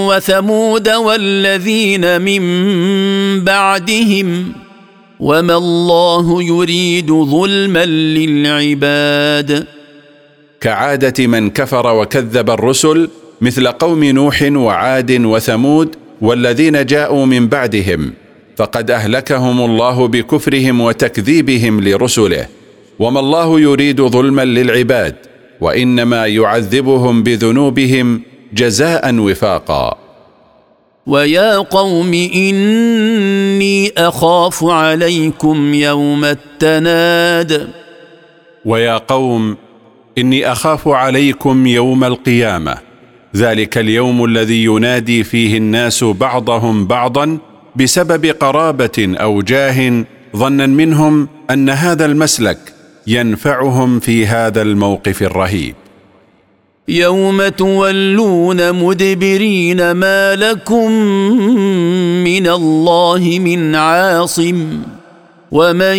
وثمود 0.09 0.88
والذين 0.88 2.20
من 2.20 2.44
بعدهم 3.44 4.52
وما 5.20 5.57
الله 5.57 6.42
يريد 6.42 7.12
ظلما 7.12 7.85
للعباد. 7.87 9.66
كعادة 10.61 11.26
من 11.26 11.50
كفر 11.50 11.94
وكذب 11.94 12.50
الرسل 12.50 13.09
مثل 13.40 13.68
قوم 13.68 14.05
نوح 14.05 14.42
وعاد 14.42 15.11
وثمود 15.24 15.96
والذين 16.20 16.87
جاءوا 16.87 17.26
من 17.26 17.48
بعدهم 17.48 18.12
فقد 18.57 18.90
أهلكهم 18.90 19.64
الله 19.64 20.09
بكفرهم 20.09 20.81
وتكذيبهم 20.81 21.81
لرسله. 21.81 22.46
وما 22.98 23.20
الله 23.20 23.61
يريد 23.61 24.02
ظلما 24.02 24.44
للعباد 24.44 25.16
وإنما 25.61 26.26
يعذبهم 26.26 27.22
بذنوبهم 27.22 28.22
جزاء 28.52 29.14
وفاقا. 29.18 29.96
ويا 31.06 31.59
قوم 31.59 32.14
إني 32.14 33.92
أخاف 33.98 34.64
عليكم 34.64 35.74
يوم 35.74 36.24
التناد. 36.24 37.68
ويا 38.64 38.96
قوم 38.96 39.56
إني 40.18 40.52
أخاف 40.52 40.88
عليكم 40.88 41.66
يوم 41.66 42.04
القيامة. 42.04 42.76
ذلك 43.37 43.78
اليوم 43.78 44.24
الذي 44.24 44.64
ينادي 44.64 45.24
فيه 45.24 45.56
الناس 45.56 46.04
بعضهم 46.04 46.87
بعضا 46.87 47.38
بسبب 47.76 48.26
قرابة 48.26 48.98
أو 48.98 49.42
جاه 49.42 50.04
ظنا 50.37 50.66
منهم 50.66 51.28
أن 51.50 51.70
هذا 51.70 52.04
المسلك 52.04 52.59
ينفعهم 53.07 54.01
في 54.01 54.27
هذا 54.27 54.62
الموقف 54.62 55.23
الرهيب. 55.23 55.75
يوم 56.88 57.49
تولون 57.49 58.73
مدبرين 58.73 59.90
ما 59.90 60.37
لكم 60.37 60.92
من 62.25 62.47
الله 62.47 63.38
من 63.40 63.75
عاصم 63.75 64.83
ومن 65.51 65.97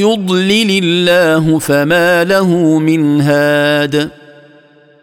يضلل 0.00 0.84
الله 0.84 1.58
فما 1.58 2.24
له 2.24 2.78
من 2.78 3.20
هاد. 3.20 4.10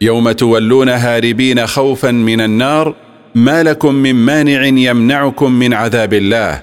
يوم 0.01 0.31
تولون 0.31 0.89
هاربين 0.89 1.67
خوفا 1.67 2.11
من 2.11 2.41
النار 2.41 2.95
ما 3.35 3.63
لكم 3.63 3.95
من 3.95 4.15
مانع 4.15 4.65
يمنعكم 4.65 5.51
من 5.51 5.73
عذاب 5.73 6.13
الله 6.13 6.61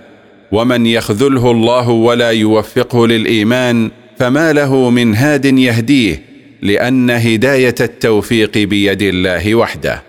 ومن 0.53 0.87
يخذله 0.87 1.51
الله 1.51 1.89
ولا 1.89 2.31
يوفقه 2.31 3.07
للإيمان 3.07 3.91
فما 4.19 4.53
له 4.53 4.91
من 4.91 5.15
هاد 5.15 5.45
يهديه 5.45 6.23
لأن 6.63 7.11
هداية 7.11 7.75
التوفيق 7.81 8.59
بيد 8.59 9.03
الله 9.03 9.55
وحده. 9.55 10.03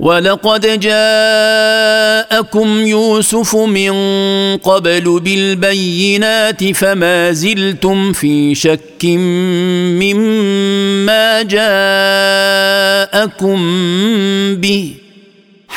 ولقد 0.00 0.80
جاءكم 0.80 2.68
يوسف 2.86 3.56
من 3.56 3.92
قبل 4.56 5.20
بالبينات 5.20 6.72
فما 6.72 7.32
زلتم 7.32 8.12
في 8.12 8.54
شك 8.54 9.04
مما 10.00 11.42
جاءكم 13.12 13.58
به. 14.56 14.94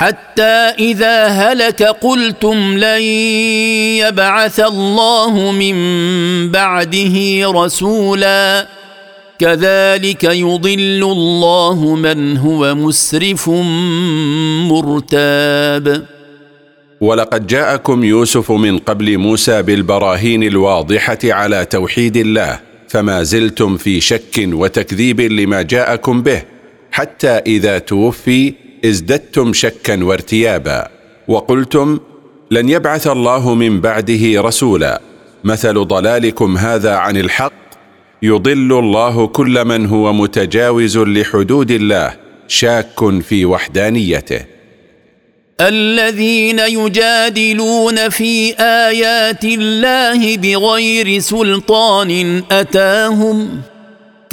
حتى 0.03 0.75
إذا 0.79 1.27
هلك 1.27 1.83
قلتم 1.83 2.77
لن 2.77 3.01
يبعث 4.03 4.59
الله 4.59 5.51
من 5.51 5.75
بعده 6.51 7.15
رسولا. 7.51 8.67
كذلك 9.39 10.23
يضل 10.23 11.03
الله 11.03 11.95
من 11.95 12.37
هو 12.37 12.75
مسرف 12.75 13.49
مرتاب. 14.69 16.05
ولقد 17.01 17.47
جاءكم 17.47 18.03
يوسف 18.03 18.51
من 18.51 18.77
قبل 18.77 19.17
موسى 19.17 19.61
بالبراهين 19.61 20.43
الواضحة 20.43 21.19
على 21.23 21.65
توحيد 21.65 22.17
الله 22.17 22.59
فما 22.87 23.23
زلتم 23.23 23.77
في 23.77 24.01
شك 24.01 24.35
وتكذيب 24.37 25.21
لما 25.21 25.61
جاءكم 25.61 26.23
به 26.23 26.41
حتى 26.91 27.27
إذا 27.27 27.77
توفي 27.77 28.53
ازددتم 28.85 29.53
شكا 29.53 30.03
وارتيابا 30.03 30.87
وقلتم 31.27 31.99
لن 32.51 32.69
يبعث 32.69 33.07
الله 33.07 33.53
من 33.53 33.81
بعده 33.81 34.41
رسولا. 34.41 35.01
مثل 35.43 35.73
ضلالكم 35.73 36.57
هذا 36.57 36.95
عن 36.95 37.17
الحق 37.17 37.53
يضل 38.21 38.79
الله 38.79 39.27
كل 39.27 39.65
من 39.65 39.85
هو 39.85 40.13
متجاوز 40.13 40.97
لحدود 40.97 41.71
الله 41.71 42.13
شاك 42.47 43.19
في 43.21 43.45
وحدانيته. 43.45 44.39
الذين 45.61 46.59
يجادلون 46.59 48.09
في 48.09 48.53
آيات 48.59 49.43
الله 49.43 50.37
بغير 50.37 51.19
سلطان 51.19 52.43
أتاهم؟ 52.51 53.61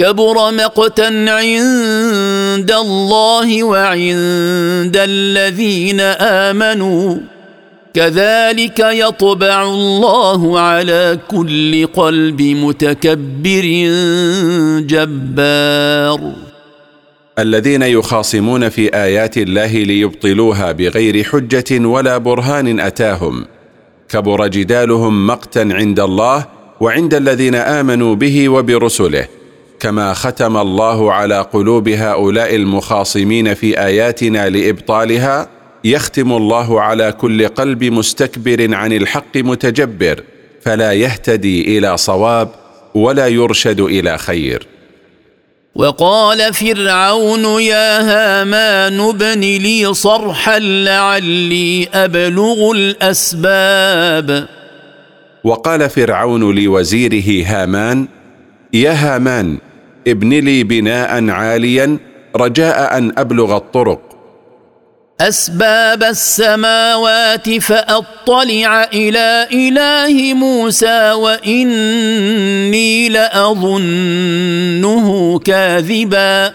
كبر 0.00 0.52
مقتا 0.52 1.08
عند 1.28 2.72
الله 2.72 3.64
وعند 3.64 4.96
الذين 4.96 6.00
آمنوا. 6.00 7.16
كذلك 7.94 8.78
يطبع 8.78 9.62
الله 9.64 10.60
على 10.60 11.18
كل 11.30 11.86
قلب 11.86 12.42
متكبر 12.42 13.64
جبار. 14.80 16.32
الذين 17.38 17.82
يخاصمون 17.82 18.68
في 18.68 18.94
آيات 18.94 19.38
الله 19.38 19.72
ليبطلوها 19.72 20.72
بغير 20.72 21.24
حجة 21.24 21.86
ولا 21.86 22.18
برهان 22.18 22.80
أتاهم. 22.80 23.44
كبر 24.08 24.46
جدالهم 24.46 25.26
مقتا 25.26 25.68
عند 25.72 26.00
الله 26.00 26.46
وعند 26.80 27.14
الذين 27.14 27.54
آمنوا 27.54 28.14
به 28.14 28.48
وبرسله. 28.48 29.39
كما 29.80 30.14
ختم 30.14 30.56
الله 30.56 31.12
على 31.12 31.40
قلوب 31.40 31.88
هؤلاء 31.88 32.54
المخاصمين 32.54 33.54
في 33.54 33.78
آياتنا 33.84 34.48
لإبطالها 34.48 35.48
يختم 35.84 36.32
الله 36.32 36.80
على 36.80 37.12
كل 37.12 37.48
قلب 37.48 37.84
مستكبر 37.84 38.74
عن 38.74 38.92
الحق 38.92 39.36
متجبر 39.36 40.22
فلا 40.62 40.92
يهتدي 40.92 41.78
إلى 41.78 41.96
صواب 41.96 42.48
ولا 42.94 43.26
يرشد 43.26 43.80
إلى 43.80 44.18
خير. 44.18 44.66
وقال 45.74 46.54
فرعون 46.54 47.62
يا 47.62 48.00
هامان 48.00 49.00
ابن 49.00 49.40
لي 49.40 49.94
صرحا 49.94 50.58
لعلي 50.58 51.88
أبلغ 51.94 52.72
الأسباب. 52.72 54.48
وقال 55.44 55.90
فرعون 55.90 56.54
لوزيره 56.58 57.46
هامان 57.46 58.08
يا 58.72 58.92
هامان 58.92 59.58
ابن 60.08 60.28
لي 60.28 60.64
بناء 60.64 61.30
عاليا 61.30 61.98
رجاء 62.36 62.98
أن 62.98 63.12
أبلغ 63.18 63.56
الطرق. 63.56 64.00
أسباب 65.20 66.02
السماوات 66.02 67.50
فأطلع 67.50 68.84
إلى 68.84 69.48
إله 69.52 70.34
موسى 70.34 71.12
وإني 71.12 73.08
لأظنه 73.08 74.18
كاذبا. 75.38 76.52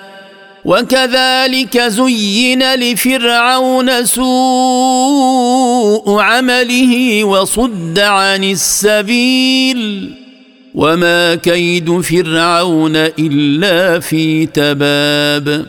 وكذلك 0.65 1.81
زين 1.81 2.75
لفرعون 2.75 4.05
سوء 4.05 5.41
عمله 6.21 7.23
وصد 7.23 7.99
عن 7.99 8.43
السبيل. 8.43 10.24
وما 10.75 11.35
كيد 11.35 12.01
فرعون 12.01 12.95
الا 12.95 13.99
في 13.99 14.45
تباب 14.45 15.65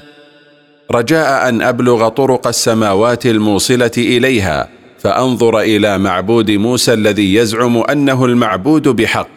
رجاء 0.90 1.49
ان 1.49 1.62
ابلغ 1.62 2.09
طرق 2.09 2.47
السماوات 2.47 3.27
الموصله 3.27 3.90
اليها 3.99 4.69
فانظر 4.99 5.61
إلى 5.61 5.99
معبود 5.99 6.51
موسى 6.51 6.92
الذي 6.92 7.35
يزعم 7.35 7.77
انه 7.77 8.25
المعبود 8.25 8.88
بحق 8.88 9.29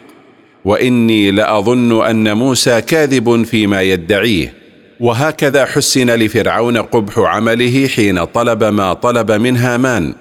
واني 0.64 1.30
لاظن 1.30 2.04
ان 2.06 2.36
موسى 2.36 2.80
كاذب 2.80 3.42
فيما 3.42 3.82
يدعيه 3.82 4.54
وهكذا 5.00 5.64
حسن 5.64 6.10
لفرعون 6.10 6.76
قبح 6.76 7.18
عمله 7.18 7.88
حين 7.88 8.24
طلب 8.24 8.64
ما 8.64 8.92
طلب 8.92 9.32
من 9.32 9.56
هامان 9.56 10.14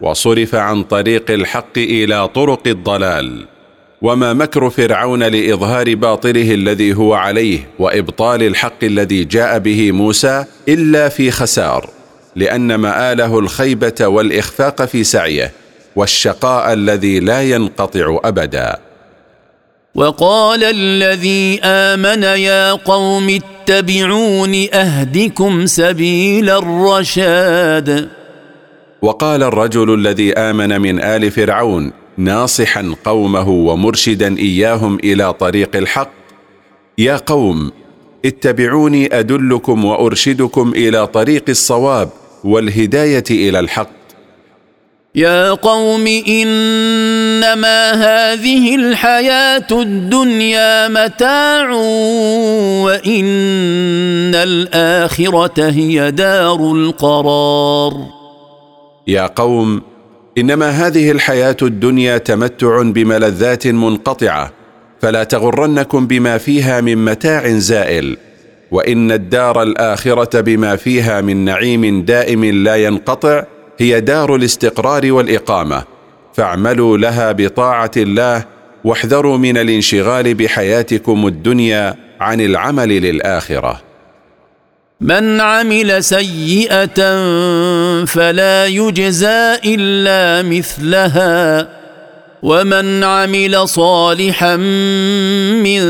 وصرف 0.00 0.54
عن 0.54 0.82
طريق 0.82 1.30
الحق 1.30 1.78
إلى 1.78 2.28
طرق 2.28 2.62
الضلال 2.66 3.53
وما 4.02 4.32
مكر 4.32 4.70
فرعون 4.70 5.22
لإظهار 5.22 5.94
باطله 5.94 6.54
الذي 6.54 6.94
هو 6.94 7.14
عليه 7.14 7.68
وإبطال 7.78 8.42
الحق 8.42 8.84
الذي 8.84 9.24
جاء 9.24 9.58
به 9.58 9.92
موسى 9.92 10.44
إلا 10.68 11.08
في 11.08 11.30
خسار 11.30 11.90
لأن 12.36 12.74
مآله 12.74 13.38
الخيبة 13.38 14.06
والإخفاق 14.06 14.84
في 14.84 15.04
سعيه 15.04 15.52
والشقاء 15.96 16.72
الذي 16.72 17.20
لا 17.20 17.42
ينقطع 17.42 18.20
أبدا. 18.24 18.78
وقال 19.94 20.64
الذي 20.64 21.60
آمن 21.64 22.22
يا 22.22 22.72
قوم 22.72 23.40
اتبعون 23.40 24.66
أهدكم 24.74 25.66
سبيل 25.66 26.50
الرشاد. 26.50 28.08
وقال 29.02 29.42
الرجل 29.42 29.94
الذي 29.94 30.32
آمن 30.32 30.80
من 30.80 31.00
آل 31.00 31.30
فرعون 31.30 31.92
ناصحا 32.18 32.94
قومه 33.04 33.48
ومرشدا 33.48 34.38
إياهم 34.38 34.98
إلى 35.04 35.32
طريق 35.32 35.76
الحق. 35.76 36.10
يا 36.98 37.16
قوم 37.16 37.72
اتبعوني 38.24 39.18
أدلكم 39.18 39.84
وأرشدكم 39.84 40.72
إلى 40.76 41.06
طريق 41.06 41.44
الصواب 41.48 42.08
والهداية 42.44 43.24
إلى 43.30 43.60
الحق. 43.60 43.90
يا 45.14 45.50
قوم 45.50 46.06
إنما 46.28 47.92
هذه 47.92 48.74
الحياة 48.74 49.66
الدنيا 49.72 50.88
متاع 50.88 51.70
وإن 52.84 54.34
الآخرة 54.34 55.70
هي 55.70 56.10
دار 56.10 56.72
القرار. 56.72 57.94
يا 59.06 59.26
قوم 59.26 59.82
إنما 60.38 60.70
هذه 60.70 61.10
الحياة 61.10 61.56
الدنيا 61.62 62.18
تمتع 62.18 62.82
بملذات 62.82 63.66
منقطعة 63.66 64.52
فلا 65.00 65.24
تغرنكم 65.24 66.06
بما 66.06 66.38
فيها 66.38 66.80
من 66.80 67.04
متاع 67.04 67.48
زائل 67.48 68.16
وإن 68.70 69.12
الدار 69.12 69.62
الآخرة 69.62 70.40
بما 70.40 70.76
فيها 70.76 71.20
من 71.20 71.44
نعيم 71.44 72.02
دائم 72.04 72.44
لا 72.44 72.76
ينقطع 72.76 73.44
هي 73.78 74.00
دار 74.00 74.34
الاستقرار 74.34 75.12
والإقامة. 75.12 75.84
فاعملوا 76.34 76.98
لها 76.98 77.32
بطاعة 77.32 77.90
الله 77.96 78.44
واحذروا 78.84 79.38
من 79.38 79.56
الانشغال 79.56 80.34
بحياتكم 80.34 81.26
الدنيا 81.26 81.94
عن 82.20 82.40
العمل 82.40 82.88
للآخرة. 82.88 83.80
من 85.00 85.40
عمل 85.40 86.04
سيئة 86.04 86.94
فلا 88.04 88.66
يجزى 88.66 89.54
إلا 89.64 90.48
مثلها 90.48 91.68
ومن 92.42 93.04
عمل 93.04 93.68
صالحا 93.68 94.56
من 94.56 95.82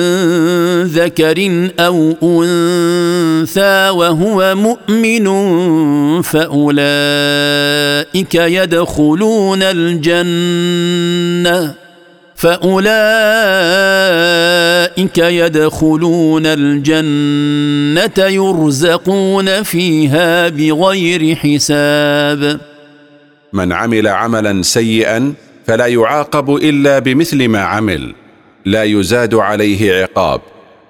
ذكر 0.82 1.68
أو 1.78 2.14
أنثى 2.22 3.88
وهو 3.90 4.54
مؤمن 4.54 5.26
فأولئك 6.22 6.74
يدخلون 8.34 9.62
الجنة. 9.62 11.04
فأولئك 12.44 12.78
يدخلون 15.18 16.46
الجنة 16.46 18.26
يرزقون 18.26 19.62
فيها 19.62 20.48
بغير 20.48 21.36
حساب. 21.36 22.60
من 23.52 23.72
عمل 23.72 24.08
عملا 24.08 24.62
سيئا 24.62 25.34
فلا 25.66 25.86
يعاقب 25.86 26.56
إلا 26.56 26.98
بمثل 26.98 27.48
ما 27.48 27.60
عمل 27.60 28.14
لا 28.64 28.84
يزاد 28.84 29.34
عليه 29.34 30.02
عقاب. 30.02 30.40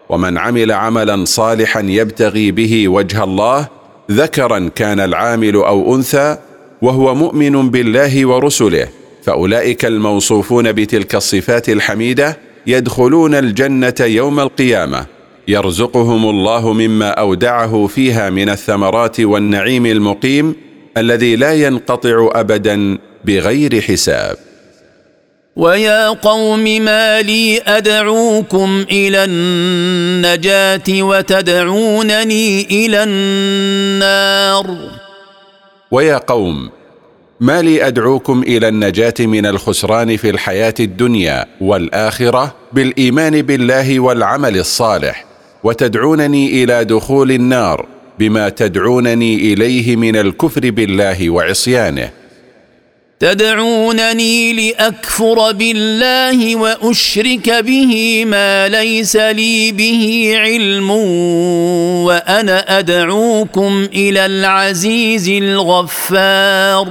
ومن 0.09 0.39
عمل 0.39 0.73
عملا 0.73 1.25
صالحا 1.25 1.81
يبتغي 1.81 2.51
به 2.51 2.89
وجه 2.89 3.25
الله 3.25 3.69
ذكرا 4.11 4.71
كان 4.75 5.01
العامل 5.01 5.55
أو 5.57 5.95
أنثى 5.95 6.37
وهو 6.83 7.15
مؤمن 7.15 7.71
بالله 7.71 8.27
ورسله. 8.27 8.89
فأولئك 9.25 9.85
الموصوفون 9.85 10.73
بتلك 10.73 11.15
الصفات 11.15 11.69
الحميدة 11.69 12.39
يدخلون 12.67 13.35
الجنة 13.35 13.95
يوم 14.01 14.41
القيامة. 14.41 15.07
يرزقهم 15.49 16.31
الله 16.31 16.73
مما 16.73 17.11
أودعه 17.11 17.87
فيها 17.87 18.31
من 18.31 18.49
الثمرات 18.49 19.21
والنعيم 19.21 19.87
المقيم 19.87 20.55
الذي 20.97 21.37
لا 21.37 21.55
ينقطع 21.55 22.31
ابدا 22.33 22.99
بغير 23.25 23.81
حساب. 23.81 24.37
ويا 25.57 26.09
قوم 26.09 26.65
ما 26.65 27.23
لي 27.23 27.61
أدعوكم 27.67 28.85
إلى 28.91 29.25
النجاة 29.25 31.03
وتدعونني 31.03 32.67
إلى 32.71 33.03
النار. 33.03 34.67
ويا 35.91 36.19
قوم 36.19 36.71
ما 37.41 37.63
لي 37.63 37.87
أدعوكم 37.87 38.43
إلى 38.43 38.69
النجاة 38.69 39.15
من 39.21 39.47
الخسران 39.47 40.17
في 40.17 40.31
الحياة 40.31 40.75
الدنيا 40.81 41.47
والآخرة 41.61 42.55
بالإيمان 42.73 43.43
بالله 43.43 44.01
والعمل 44.01 44.59
الصالح 44.59 45.25
وتدعونني 45.65 46.65
إلى 46.65 46.85
دخول 46.85 47.33
النار 47.33 47.87
بما 48.19 48.49
تدعونني 48.49 49.35
إليه 49.53 49.97
من 49.97 50.17
الكفر 50.17 50.71
بالله 50.71 51.31
وعصيانه. 51.31 52.11
تدعونني 53.21 54.53
لأكفر 54.53 55.53
بالله 55.53 56.57
وأشرك 56.57 57.51
به 57.51 58.25
ما 58.25 58.69
ليس 58.69 59.17
لي 59.17 59.73
به 59.73 60.35
علم 60.37 60.91
وأنا 62.07 62.79
أدعوكم 62.79 63.89
إلى 63.95 64.27
العزيز 64.27 65.29
الغفار. 65.29 66.89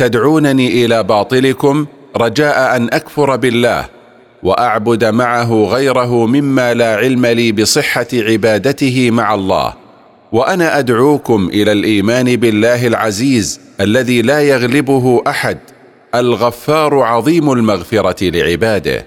تدعونني 0.00 0.84
إلى 0.84 1.02
باطلكم 1.02 1.86
رجاء 2.16 2.76
أن 2.76 2.88
أكفر 2.92 3.36
بالله 3.36 3.86
وأعبد 4.42 5.04
معه 5.04 5.64
غيره 5.64 6.26
مما 6.26 6.74
لا 6.74 6.96
علم 6.96 7.26
لي 7.26 7.52
بصحة 7.52 8.06
عبادته 8.12 9.10
مع 9.10 9.34
الله. 9.34 9.74
وأنا 10.32 10.78
أدعوكم 10.78 11.50
إلى 11.52 11.72
الإيمان 11.72 12.36
بالله 12.36 12.86
العزيز 12.86 13.60
الذي 13.80 14.22
لا 14.22 14.40
يغلبه 14.40 15.22
أحد 15.26 15.58
الغفار 16.14 17.00
عظيم 17.00 17.52
المغفرة 17.52 18.30
لعباده. 18.30 19.06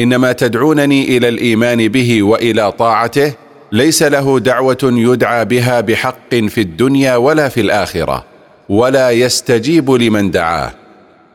إنما 0.00 0.32
تدعونني 0.32 1.16
إلى 1.16 1.28
الإيمان 1.28 1.88
به 1.88 2.22
وإلى 2.22 2.72
طاعته 2.72 3.32
ليس 3.72 4.02
له 4.02 4.38
دعوة 4.38 4.78
يدعى 4.82 5.44
بها 5.44 5.80
بحق 5.80 6.34
في 6.34 6.60
الدنيا 6.60 7.16
ولا 7.16 7.48
في 7.48 7.60
الآخرة 7.60 8.24
ولا 8.68 9.10
يستجيب 9.10 9.90
لمن 9.90 10.30
دعاه. 10.30 10.72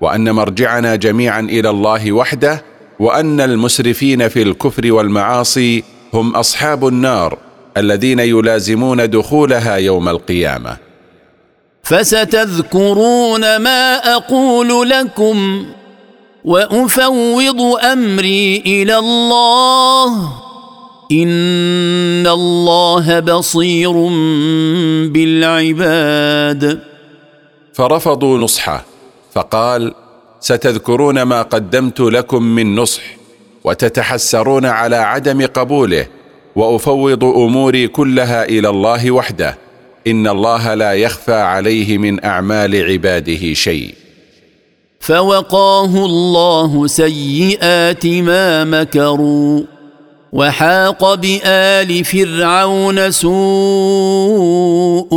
وأن 0.01 0.31
مرجعنا 0.31 0.95
جميعا 0.95 1.39
إلى 1.39 1.69
الله 1.69 2.11
وحده 2.11 2.63
وأن 2.99 3.41
المسرفين 3.41 4.27
في 4.27 4.41
الكفر 4.41 4.91
والمعاصي 4.91 5.83
هم 6.13 6.35
أصحاب 6.35 6.87
النار 6.87 7.37
الذين 7.77 8.19
يلازمون 8.19 9.09
دخولها 9.09 9.75
يوم 9.75 10.09
القيامة. 10.09 10.77
فستذكرون 11.83 13.57
ما 13.57 13.95
أقول 13.95 14.89
لكم. 14.89 15.65
وأفوض 16.45 17.61
أمري 17.83 18.57
إلى 18.65 18.97
الله. 18.97 20.31
إن 21.11 22.27
الله 22.27 23.19
بصير 23.19 23.91
بالعباد. 25.13 26.79
فرفضوا 27.73 28.37
نصحه 28.37 28.85
فقال 29.33 29.93
ستذكرون 30.39 31.21
ما 31.21 31.41
قدمت 31.41 31.99
لكم 31.99 32.43
من 32.43 32.75
نصح 32.75 33.01
وتتحسرون 33.63 34.65
على 34.65 34.95
عدم 34.95 35.45
قبوله 35.45 36.07
وأفوض 36.55 37.23
أموري 37.23 37.87
كلها 37.87 38.45
إلى 38.45 38.69
الله 38.69 39.11
وحده 39.11 39.57
إن 40.07 40.27
الله 40.27 40.73
لا 40.73 40.93
يخفى 40.93 41.33
عليه 41.33 41.97
من 41.97 42.25
أعمال 42.25 42.91
عباده 42.91 43.53
شيء. 43.53 43.95
فوقاه 44.99 46.05
الله 46.05 46.87
سيئات 46.87 48.05
ما 48.05 48.63
مكروا 48.63 49.61
وحاق 50.33 51.13
بآل 51.13 52.03
فرعون 52.05 53.11
سوء 53.11 53.31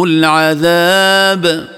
العذاب. 0.05 1.68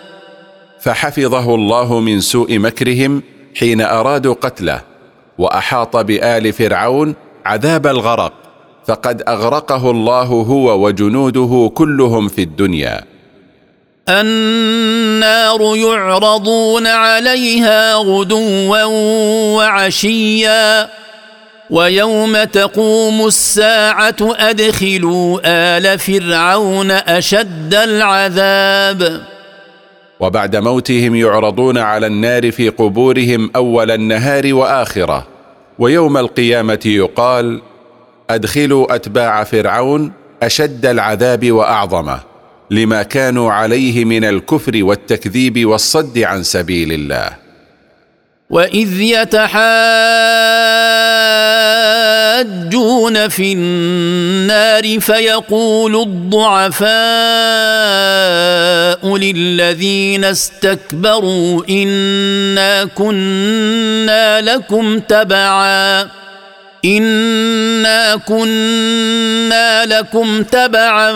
فحفظه 0.80 1.54
الله 1.54 2.00
من 2.00 2.20
سوء 2.20 2.58
مكرهم 2.58 3.22
حين 3.54 3.80
أرادوا 3.80 4.34
قتله 4.34 4.80
وأحاط 5.38 5.96
بآل 5.96 6.52
فرعون 6.52 7.14
عذاب 7.46 7.86
الغرق 7.86 8.32
فقد 8.86 9.22
أغرقه 9.28 9.90
الله 9.90 10.26
هو 10.26 10.86
وجنوده 10.86 11.70
كلهم 11.74 12.28
في 12.28 12.42
الدنيا. 12.42 13.13
النار 14.08 15.76
يعرضون 15.76 16.86
عليها 16.86 17.94
غدوا 17.94 18.84
وعشيا 19.56 20.88
ويوم 21.70 22.44
تقوم 22.44 23.26
الساعة 23.26 24.16
أدخلوا 24.20 25.40
آل 25.44 25.98
فرعون 25.98 26.90
أشد 26.90 27.74
العذاب. 27.74 29.22
وبعد 30.20 30.56
موتهم 30.56 31.14
يعرضون 31.14 31.78
على 31.78 32.06
النار 32.06 32.50
في 32.50 32.68
قبورهم 32.68 33.50
أول 33.56 33.90
النهار 33.90 34.54
وآخرة 34.54 35.26
ويوم 35.78 36.16
القيامة 36.16 36.80
يقال 36.86 37.60
أدخلوا 38.30 38.94
أتباع 38.94 39.44
فرعون 39.44 40.12
أشد 40.42 40.86
العذاب 40.86 41.52
وأعظمه. 41.52 42.33
لما 42.70 43.02
كانوا 43.02 43.52
عليه 43.52 44.04
من 44.04 44.24
الكفر 44.24 44.84
والتكذيب 44.84 45.66
والصد 45.66 46.18
عن 46.18 46.42
سبيل 46.42 46.92
الله. 46.92 47.44
وإذ 48.50 49.00
يتحاجون 49.00 49.54
في 53.28 53.52
النار 53.52 55.00
فيقول 55.00 55.96
الضعفاء 55.96 56.86
للذين 59.16 60.24
استكبروا 60.24 61.62
إنا 61.70 62.84
كنا 62.84 64.40
لكم 64.40 64.98
تبعا. 64.98 66.23
انا 66.84 68.16
كنا 68.16 69.84
لكم 69.86 70.42
تبعا 70.42 71.12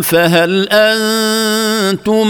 فهل 0.00 0.68
أنتم 0.72 2.26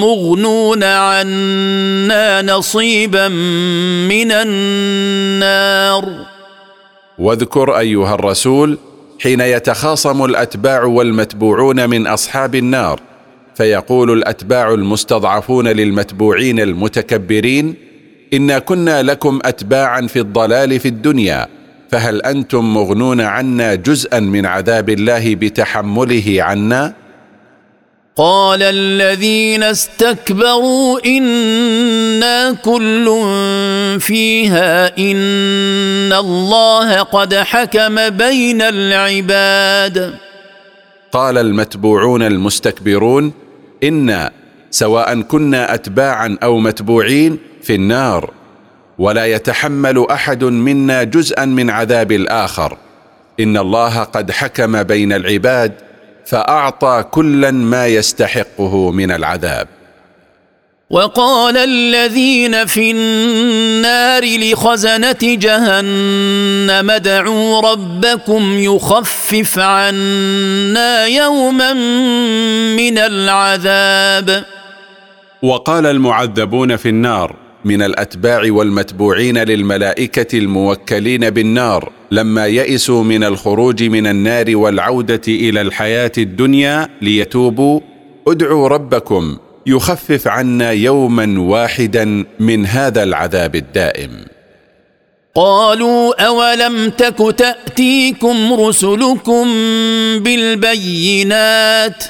مغنون 0.00 0.84
عنا 0.84 2.42
نصيبا 2.42 3.28
من 4.08 4.32
النار؟ 4.32 6.04
واذكر 7.18 7.78
أيها 7.78 8.14
الرسول 8.14 8.78
حين 9.22 9.40
يتخاصم 9.40 10.24
الأتباع 10.24 10.82
والمتبوعون 10.84 11.90
من 11.90 12.06
أصحاب 12.06 12.54
النار 12.54 13.00
فيقول 13.54 14.10
الأتباع 14.12 14.74
المستضعفون 14.74 15.68
للمتبوعين 15.68 16.60
المتكبرين 16.60 17.74
انا 18.32 18.58
كنا 18.58 19.02
لكم 19.02 19.38
اتباعا 19.44 20.00
في 20.06 20.18
الضلال 20.18 20.80
في 20.80 20.88
الدنيا 20.88 21.57
فهل 21.90 22.22
أنتم 22.22 22.74
مغنون 22.74 23.20
عنا 23.20 23.74
جزءا 23.74 24.20
من 24.20 24.46
عذاب 24.46 24.88
الله 24.90 25.34
بتحمله 25.34 26.36
عنا؟ 26.38 26.94
قال 28.16 28.62
الذين 28.62 29.62
استكبروا 29.62 31.06
إنا 31.06 32.52
كل 32.52 33.06
فيها 34.00 34.98
إن 34.98 36.12
الله 36.12 37.02
قد 37.02 37.34
حكم 37.34 38.08
بين 38.08 38.62
العباد. 38.62 40.14
قال 41.12 41.38
المتبوعون 41.38 42.22
المستكبرون 42.22 43.32
إنا 43.84 44.30
سواء 44.70 45.20
كنا 45.20 45.74
اتباعا 45.74 46.38
أو 46.42 46.58
متبوعين 46.58 47.38
في 47.62 47.74
النار. 47.74 48.37
ولا 48.98 49.26
يتحمل 49.26 50.06
أحد 50.10 50.44
منا 50.44 51.02
جزءا 51.02 51.44
من 51.44 51.70
عذاب 51.70 52.12
الآخر. 52.12 52.76
إن 53.40 53.56
الله 53.56 54.02
قد 54.02 54.30
حكم 54.30 54.82
بين 54.82 55.12
العباد 55.12 55.72
فأعطى 56.26 57.04
كلا 57.10 57.50
ما 57.50 57.86
يستحقه 57.86 58.90
من 58.90 59.10
العذاب. 59.10 59.68
وقال 60.90 61.56
الذين 61.56 62.66
في 62.66 62.90
النار 62.90 64.24
لخزنة 64.24 65.18
جهنم 65.22 66.90
ادعوا 66.90 67.60
ربكم 67.72 68.58
يخفف 68.58 69.58
عنا 69.58 71.06
يوما 71.06 71.72
من 72.76 72.98
العذاب. 72.98 74.44
وقال 75.42 75.86
المعذبون 75.86 76.76
في 76.76 76.88
النار 76.88 77.47
من 77.68 77.82
الأتباع 77.82 78.42
والمتبوعين 78.48 79.38
للملائكة 79.38 80.38
الموكلين 80.38 81.30
بالنار 81.30 81.92
لما 82.10 82.46
يئسوا 82.46 83.02
من 83.04 83.24
الخروج 83.24 83.82
من 83.82 84.06
النار 84.06 84.56
والعودة 84.56 85.20
إلى 85.28 85.60
الحياة 85.60 86.12
الدنيا 86.18 86.88
ليتوبوا 87.02 87.80
ادعوا 88.28 88.68
ربكم 88.68 89.36
يخفف 89.66 90.28
عنا 90.28 90.70
يوما 90.70 91.40
واحدا 91.40 92.24
من 92.40 92.66
هذا 92.66 93.02
العذاب 93.02 93.56
الدائم. 93.56 94.10
قالوا 95.34 96.26
أولم 96.26 96.90
تك 96.90 97.34
تأتيكم 97.38 98.52
رسلكم 98.52 99.44
بالبينات؟ 100.18 102.04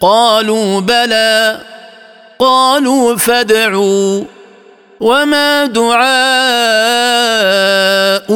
قالوا 0.00 0.80
بلى 0.80 1.60
قالوا 2.38 3.16
فادعوا. 3.16 4.24
وما 5.00 5.66
دعاء 5.66 6.04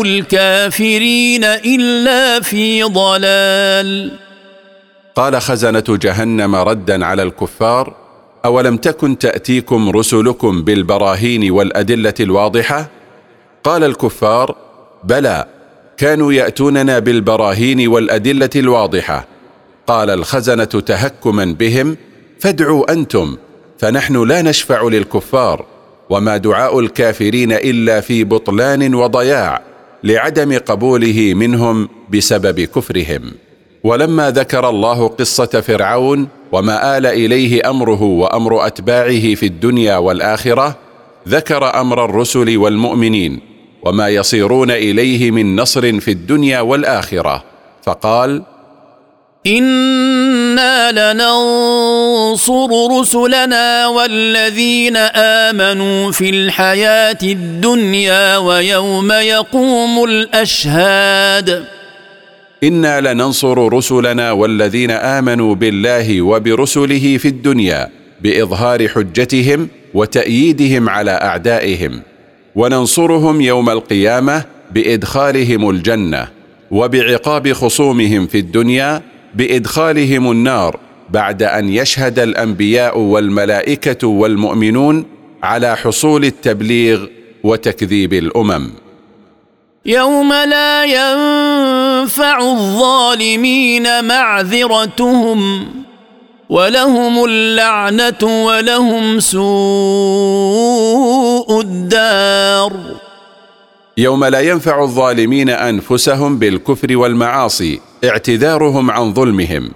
الكافرين 0.03 1.45
الا 1.45 2.41
في 2.41 2.83
ضلال. 2.83 4.11
قال 5.17 5.41
خزنه 5.41 5.85
جهنم 5.89 6.57
ردا 6.57 7.05
على 7.05 7.23
الكفار 7.23 7.95
اولم 8.45 8.77
تكن 8.77 9.19
تاتيكم 9.19 9.91
رسلكم 9.91 10.63
بالبراهين 10.63 11.51
والادله 11.51 12.15
الواضحه؟ 12.21 12.89
قال 13.65 13.85
الكفار 13.85 14.57
بلى 15.05 15.47
كانوا 15.97 16.33
ياتوننا 16.33 16.99
بالبراهين 16.99 17.89
والادله 17.89 18.51
الواضحه. 18.57 19.27
قال 19.87 20.11
الخزنه 20.11 20.65
تهكما 20.65 21.45
بهم 21.45 21.97
فادعوا 22.41 22.93
أنتم 22.93 23.37
فنحن 23.79 24.29
لا 24.29 24.43
نشفع 24.43 24.83
للكفار. 24.83 25.65
وما 26.11 26.37
دعاء 26.37 26.81
الكافرين 26.81 27.53
إلا 27.53 28.01
في 28.01 28.25
بطلان 28.25 28.95
وضياع 28.95 29.63
لعدم 30.05 30.59
قبوله 30.59 31.33
منهم 31.35 31.89
بسبب 32.11 32.61
كفرهم. 32.61 33.23
ولما 33.85 34.31
ذكر 34.31 34.69
الله 34.69 35.09
قصة 35.09 35.47
فرعون 35.47 36.29
وما 36.53 36.99
آل 36.99 37.07
إليه 37.07 37.71
أمره 37.71 38.03
وأمر 38.03 38.67
أتباعه 38.67 39.35
في 39.35 39.47
الدنيا 39.47 39.97
والآخرة 39.97 40.77
ذكر 41.29 41.81
أمر 41.81 42.05
الرسل 42.05 42.57
والمؤمنين 42.57 43.41
وما 43.83 44.09
يصيرون 44.09 44.71
إليه 44.71 45.31
من 45.31 45.57
نصر 45.57 46.01
في 46.01 46.11
الدنيا 46.11 46.61
والآخرة 46.61 47.45
فقال 47.83 48.43
أنا 49.47 51.13
لننصر 51.13 52.69
رسلنا 53.01 53.87
والذين 53.87 54.97
امنوا 54.97 56.13
في 56.13 56.31
الحياة 56.31 57.19
الدنيا 57.23 58.37
ويوم 58.37 59.13
يقوم 59.13 60.05
الاشهاد 60.05 61.65
أنا 62.65 63.01
لننصر 63.01 63.73
رسلنا 63.73 64.33
والذين 64.33 64.91
امنوا 64.91 65.55
بالله 65.55 66.23
وبرسله 66.23 67.17
في 67.19 67.29
الدنيا 67.29 67.89
باظهار 68.21 68.89
حجتهم 68.89 69.69
وتاييدهم 69.95 70.89
على 70.89 71.11
اعدائهم. 71.11 72.03
وننصرهم 72.55 73.41
يوم 73.41 73.71
القيامه 73.71 74.45
بادخالهم 74.71 75.71
الجنه 75.71 76.29
وبعقاب 76.71 77.53
خصومهم 77.53 78.27
في 78.27 78.39
الدنيا 78.39 79.03
بإدخالهم 79.39 80.31
النار 80.31 80.79
بعد 81.11 81.43
أن 81.43 81.69
يشهد 81.69 82.19
الأنبياء 82.19 82.99
والملائكة 82.99 84.09
والمؤمنون 84.09 85.05
على 85.43 85.77
حصول 85.77 86.25
التبليغ 86.25 87.07
وتكذيب 87.45 88.13
الأمم. 88.13 88.71
يوم 89.87 90.33
لا 90.33 90.85
ينفع 90.85 92.39
الظالمين 92.41 94.05
معذرتهم 94.05 95.69
ولهم 96.49 97.25
اللعنة 97.25 98.45
ولهم 98.45 99.21
سوء 99.21 99.41
الدار. 101.61 102.73
يوم 103.99 104.25
لا 104.25 104.41
ينفع 104.41 104.83
الظالمين 104.83 105.51
أنفسهم 105.51 106.39
بالكفر 106.39 106.97
والمعاصي 106.97 107.81
اعتذارهم 108.05 108.91
عن 108.91 109.15
ظلمهم 109.15 109.71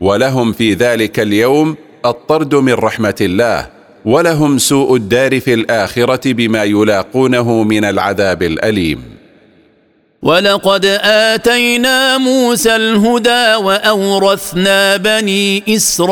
ولهم 0.00 0.52
في 0.52 0.74
ذلك 0.74 1.20
اليوم 1.20 1.76
الطرد 2.06 2.54
من 2.54 2.72
رحمة 2.72 3.14
الله 3.20 3.68
ولهم 4.04 4.58
سوء 4.58 4.96
الدار 4.96 5.40
في 5.40 5.54
الآخرة 5.54 6.32
بما 6.32 6.64
يلاقونه 6.64 7.62
من 7.62 7.84
العذاب 7.84 8.42
الأليم. 8.42 9.02
ولقد 10.22 10.84
آتينا 11.02 12.18
موسى 12.18 12.76
الهدى 12.76 13.54
وأورثنا 13.54 14.96
بني 14.96 15.76
إسرائيل 15.76 16.10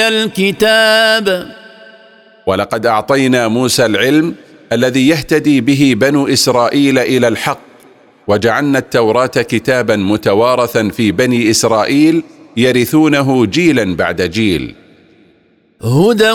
الكتاب. 0.00 1.46
ولقد 2.46 2.86
أعطينا 2.86 3.48
موسى 3.48 3.86
العلم 3.86 4.34
الذي 4.72 5.08
يهتدي 5.08 5.60
به 5.60 5.94
بنو 5.96 6.28
إسرائيل 6.28 6.98
إلى 6.98 7.28
الحق 7.28 7.67
وجعلنا 8.28 8.78
التوراة 8.78 9.26
كتابا 9.26 9.96
متوارثا 9.96 10.88
في 10.88 11.12
بني 11.12 11.50
إسرائيل 11.50 12.22
يرثونه 12.56 13.46
جيلا 13.46 13.96
بعد 13.96 14.22
جيل. 14.22 14.74
هدى 15.82 16.30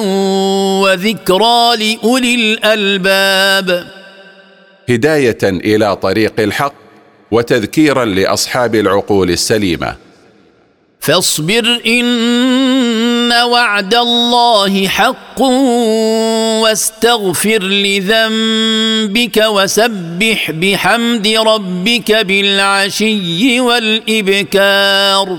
وذكرى 0.84 1.76
لأولي 1.78 2.36
الألباب. 2.36 3.88
هداية 4.90 5.38
إلى 5.44 5.96
طريق 5.96 6.34
الحق 6.40 6.74
وتذكيرا 7.32 8.06
لأصحاب 8.06 8.76
العقول 8.76 9.30
السليمة. 9.30 9.96
فاصبر 11.00 11.82
إن 11.86 12.06
وعد 13.32 13.96
الله 13.96 14.88
حق 14.88 15.42
واستغفر 16.62 17.64
لذنبك 17.64 19.44
وسبح 19.48 20.52
بحمد 20.52 21.28
ربك 21.28 22.12
بالعشي 22.12 23.60
والإبكار. 23.60 25.38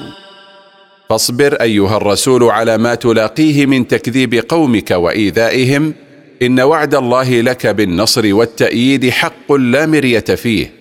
فاصبر 1.10 1.54
أيها 1.54 1.96
الرسول 1.96 2.44
على 2.44 2.78
ما 2.78 2.94
تلاقيه 2.94 3.66
من 3.66 3.88
تكذيب 3.88 4.44
قومك 4.48 4.90
وإيذائهم. 4.90 5.94
إن 6.42 6.60
وعد 6.60 6.94
الله 6.94 7.40
لك 7.40 7.66
بالنصر 7.66 8.34
والتأييد 8.34 9.10
حق 9.10 9.52
لا 9.52 9.86
مرية 9.86 10.20
فيه. 10.20 10.72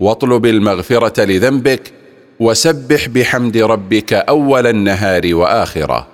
واطلب 0.00 0.46
المغفرة 0.46 1.24
لذنبك 1.24 1.92
وسبح 2.40 3.08
بحمد 3.08 3.56
ربك 3.56 4.12
أول 4.12 4.66
النهار 4.66 5.34
وآخره. 5.34 6.11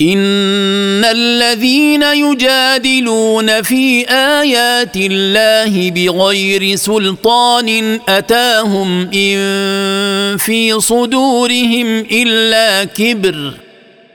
ان 0.00 1.04
الذين 1.04 2.02
يجادلون 2.02 3.62
في 3.62 4.06
ايات 4.10 4.96
الله 4.96 5.90
بغير 5.90 6.76
سلطان 6.76 8.00
اتاهم 8.08 9.10
ان 9.14 10.36
في 10.36 10.80
صدورهم 10.80 12.06
الا 12.12 12.84
كبر 12.84 13.54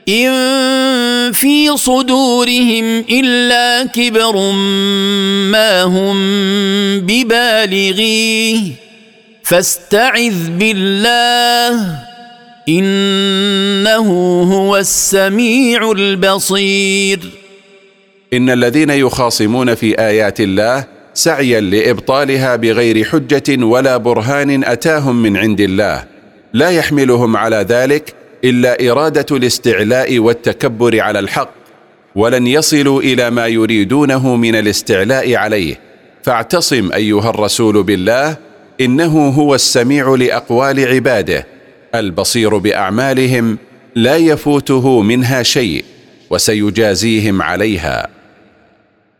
ان 0.08 0.32
في 1.32 1.76
صدورهم 1.76 3.04
الا 3.10 3.86
كبر 3.86 4.52
ما 5.52 5.82
هم 5.82 6.16
ببالغيه 7.00 8.60
فاستعذ 9.42 10.48
بالله 10.50 12.13
إنه 12.68 14.08
هو 14.42 14.76
السميع 14.76 15.90
البصير. 15.90 17.30
إن 18.32 18.50
الذين 18.50 18.90
يخاصمون 18.90 19.74
في 19.74 19.98
آيات 19.98 20.40
الله 20.40 20.84
سعيا 21.14 21.60
لإبطالها 21.60 22.56
بغير 22.56 23.04
حجة 23.04 23.64
ولا 23.64 23.96
برهان 23.96 24.64
أتاهم 24.64 25.22
من 25.22 25.36
عند 25.36 25.60
الله. 25.60 26.04
لا 26.52 26.70
يحملهم 26.70 27.36
على 27.36 27.66
ذلك 27.68 28.14
إلا 28.44 28.90
إرادة 28.90 29.36
الاستعلاء 29.36 30.18
والتكبر 30.18 31.00
على 31.00 31.18
الحق 31.18 31.50
ولن 32.14 32.46
يصلوا 32.46 33.02
إلى 33.02 33.30
ما 33.30 33.46
يريدونه 33.46 34.36
من 34.36 34.54
الاستعلاء 34.54 35.34
عليه. 35.34 35.80
فاعتصم 36.22 36.92
أيها 36.92 37.30
الرسول 37.30 37.82
بالله 37.82 38.36
إنه 38.80 39.28
هو 39.28 39.54
السميع 39.54 40.14
لأقوال 40.14 40.88
عباده. 40.88 41.53
البصير 41.94 42.58
بأعمالهم 42.58 43.58
لا 43.94 44.16
يفوته 44.16 45.00
منها 45.02 45.42
شيء 45.42 45.84
وسيجازيهم 46.30 47.42
عليها. 47.42 48.08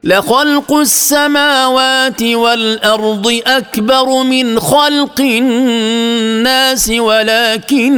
لخلق 0.05 0.73
السماوات 0.73 2.23
والأرض 2.23 3.41
أكبر 3.47 4.23
من 4.23 4.61
خلق 4.61 5.21
الناس 5.21 6.91
ولكن 6.91 7.95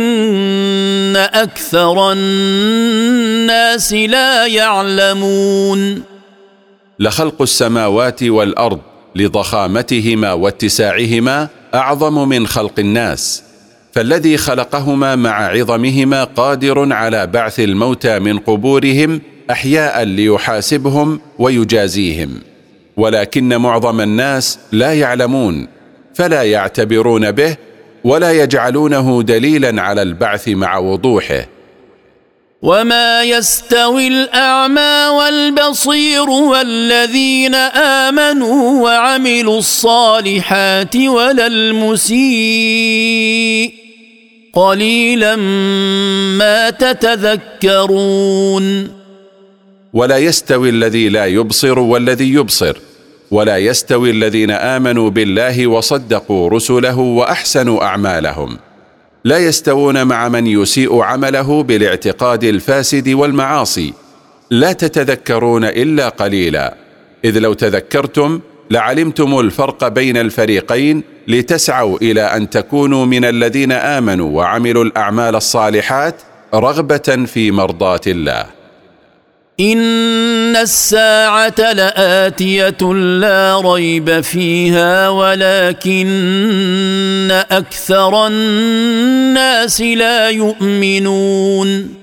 أكثر 1.17 2.13
الناس 2.13 3.93
لا 3.93 4.47
يعلمون. 4.47 6.03
لخلق 6.99 7.43
السماوات 7.43 8.23
والأرض 8.23 8.81
لضخامتهما 9.17 10.33
واتساعهما 10.33 11.49
أعظم 11.75 12.29
من 12.29 12.47
خلق 12.47 12.79
الناس. 12.79 13.43
فالذي 13.97 14.37
خلقهما 14.37 15.17
مع 15.17 15.47
عظمهما 15.47 16.25
قادر 16.25 16.93
على 16.93 17.27
بعث 17.27 17.61
الموتى 17.61 18.19
من 18.19 18.39
قبورهم 18.39 19.21
أحياء 19.51 20.03
ليحاسبهم 20.03 21.21
ويجازيهم. 21.39 22.41
ولكن 22.97 23.57
معظم 23.57 24.01
الناس 24.01 24.59
لا 24.73 24.95
يعلمون 24.95 25.69
فلا 26.15 26.43
يعتبرون 26.43 27.31
به 27.31 27.57
ولا 28.05 28.33
يجعلونه 28.33 29.23
دليلا 29.23 29.83
على 29.83 30.03
البعث 30.03 30.49
مع 30.49 30.79
وضوحه. 30.79 31.47
وما 32.63 33.23
يستوي 33.23 34.09
الاعمى 34.09 35.07
والبصير 35.19 36.31
والذين 36.31 37.55
امنوا 38.05 38.83
وعملوا 38.83 39.59
الصالحات 39.59 40.97
ولا 40.97 41.47
المسيء 41.47 43.07
قليلا 44.57 45.37
ما 46.39 46.71
تتذكرون. 46.71 48.65
ولا 49.93 50.19
يستوي 50.19 50.69
الذي 50.69 51.09
لا 51.09 51.27
يبصر 51.27 51.79
والذي 51.79 52.35
يبصر 52.35 52.77
ولا 53.31 53.57
يستوي 53.57 54.11
الذين 54.11 54.51
آمنوا 54.51 55.11
بالله 55.11 55.67
وصدقوا 55.67 56.51
رسله 56.51 56.99
وأحسنوا 56.99 57.85
أعمالهم. 57.85 58.59
لا 59.25 59.39
يستوون 59.39 60.05
مع 60.05 60.29
من 60.29 60.47
يسيء 60.47 61.01
عمله 61.01 61.63
بالاعتقاد 61.63 62.45
الفاسد 62.45 63.09
والمعاصي. 63.09 63.93
لا 64.51 64.73
تتذكرون 64.73 65.65
إلا 65.65 66.09
قليلا. 66.09 66.75
إذ 67.25 67.39
لو 67.39 67.53
تذكرتم 67.53 68.41
لعلمتم 68.71 69.41
الفرق 69.41 69.89
بين 69.89 70.17
الفريقين 70.17 71.03
لتسعوا 71.29 71.99
إلى 72.03 72.23
أن 72.23 72.51
تكونوا 72.51 73.07
من 73.07 73.25
الذين 73.25 73.73
آمنوا 73.73 74.31
وعملوا 74.37 74.85
الأعمال 74.85 75.37
الصالحات 75.37 76.15
رغبة 76.55 77.25
في 77.27 77.51
مرضاة 77.51 78.01
الله. 78.07 78.47
إن 79.61 80.57
الساعة 80.57 81.73
لآتية 81.73 82.93
لا 82.93 83.61
ريب 83.65 84.21
فيها 84.21 85.09
ولكن 85.09 86.09
أكثر 87.51 88.27
الناس 88.27 89.81
لا 89.81 90.31
يؤمنون. 90.31 91.95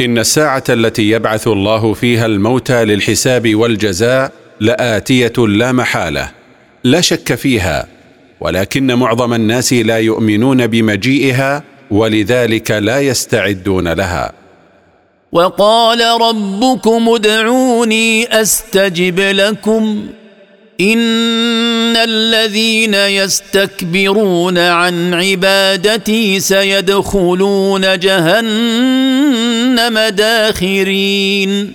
إن 0.00 0.18
الساعة 0.18 0.64
التي 0.68 1.10
يبعث 1.10 1.48
الله 1.48 1.92
فيها 1.94 2.26
الموتى 2.26 2.84
للحساب 2.84 3.54
والجزاء 3.54 4.41
لآتية 4.60 5.32
لا 5.38 5.72
محالة 5.72 6.30
لا 6.84 7.00
شك 7.00 7.34
فيها 7.34 7.86
ولكن 8.40 8.94
معظم 8.94 9.34
الناس 9.34 9.72
لا 9.72 9.98
يؤمنون 9.98 10.66
بمجيئها 10.66 11.62
ولذلك 11.90 12.70
لا 12.70 13.00
يستعدون 13.00 13.88
لها. 13.88 14.32
وقال 15.32 16.00
ربكم 16.20 17.08
ادعوني 17.08 18.40
أستجب 18.40 19.20
لكم 19.20 20.06
إن 20.80 21.96
الذين 21.96 22.94
يستكبرون 22.94 24.58
عن 24.58 25.14
عبادتي 25.14 26.40
سيدخلون 26.40 27.98
جهنم 27.98 29.98
داخرين. 29.98 31.72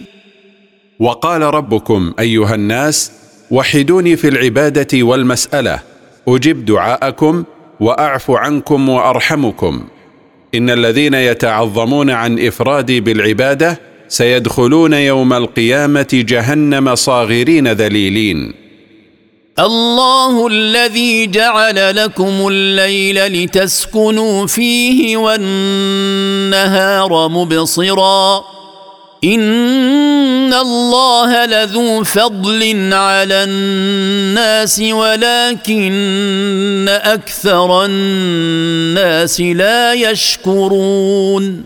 وقال 1.00 1.42
ربكم 1.42 2.14
أيها 2.20 2.56
الناس 2.56 3.12
وحدوني 3.52 4.16
في 4.16 4.28
العبادة 4.28 5.04
والمسألة 5.04 5.80
أجب 6.28 6.66
دعاءكم 6.66 7.44
وأعف 7.80 8.32
عنكم 8.32 8.90
وأرحمكم. 8.90 9.84
إن 10.56 10.70
الذين 10.70 11.14
يتعظمون 11.14 12.10
عن 12.10 12.40
إفرادي 12.40 13.02
بالعبادة 13.02 13.80
سيدخلون 14.08 14.94
يوم 14.94 15.34
القيامة 15.34 16.08
جهنم 16.14 16.96
صاغرين 16.96 17.68
ذليلين. 17.68 18.54
الله 19.60 20.48
الذي 20.48 21.28
جعل 21.28 21.96
لكم 21.96 22.48
الليل 22.48 23.44
لتسكنوا 23.44 24.48
فيه 24.48 25.18
والنهار 25.18 25.50
مبصرا. 27.30 28.57
ان 29.24 30.54
الله 30.54 31.46
لذو 31.46 32.04
فضل 32.04 32.94
على 32.94 33.44
الناس 33.44 34.80
ولكن 34.80 36.86
أكثر 36.90 37.86
الناس 37.86 39.42
لا 39.42 39.94
يشكرون 39.94 41.64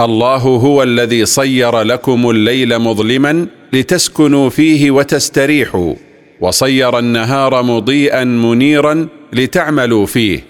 الله 0.00 0.36
هو 0.36 0.82
الذي 0.82 1.26
صير 1.26 1.82
لكم 1.82 2.30
الليل 2.30 2.78
مظلما 2.78 3.46
لتسكنوا 3.72 4.50
فيه 4.50 4.90
وتستريحوا 4.90 5.94
وصير 6.40 6.98
النهار 6.98 7.62
مضيئا 7.62 8.24
منيرا 8.24 9.08
لتعملوا 9.32 10.06
فيه. 10.06 10.44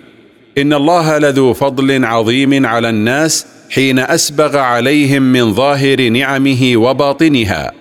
ان 0.58 0.72
الله 0.72 1.18
لذو 1.18 1.52
فضل 1.52 2.04
عظيم 2.04 2.66
على 2.66 2.88
الناس 2.88 3.46
حين 3.70 3.98
أسبغ 3.98 4.56
عليهم 4.56 5.22
من 5.22 5.54
ظاهر 5.54 6.08
نعمه 6.08 6.72
وباطنها 6.76 7.72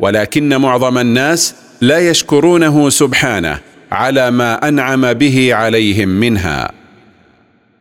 ولكن 0.00 0.56
معظم 0.56 0.98
الناس 0.98 1.54
لا 1.80 1.98
يشكرونه 1.98 2.90
سبحانه 2.90 3.58
على 3.92 4.30
ما 4.30 4.68
أنعم 4.68 5.12
به 5.12 5.54
عليهم 5.54 6.08
منها. 6.08 6.70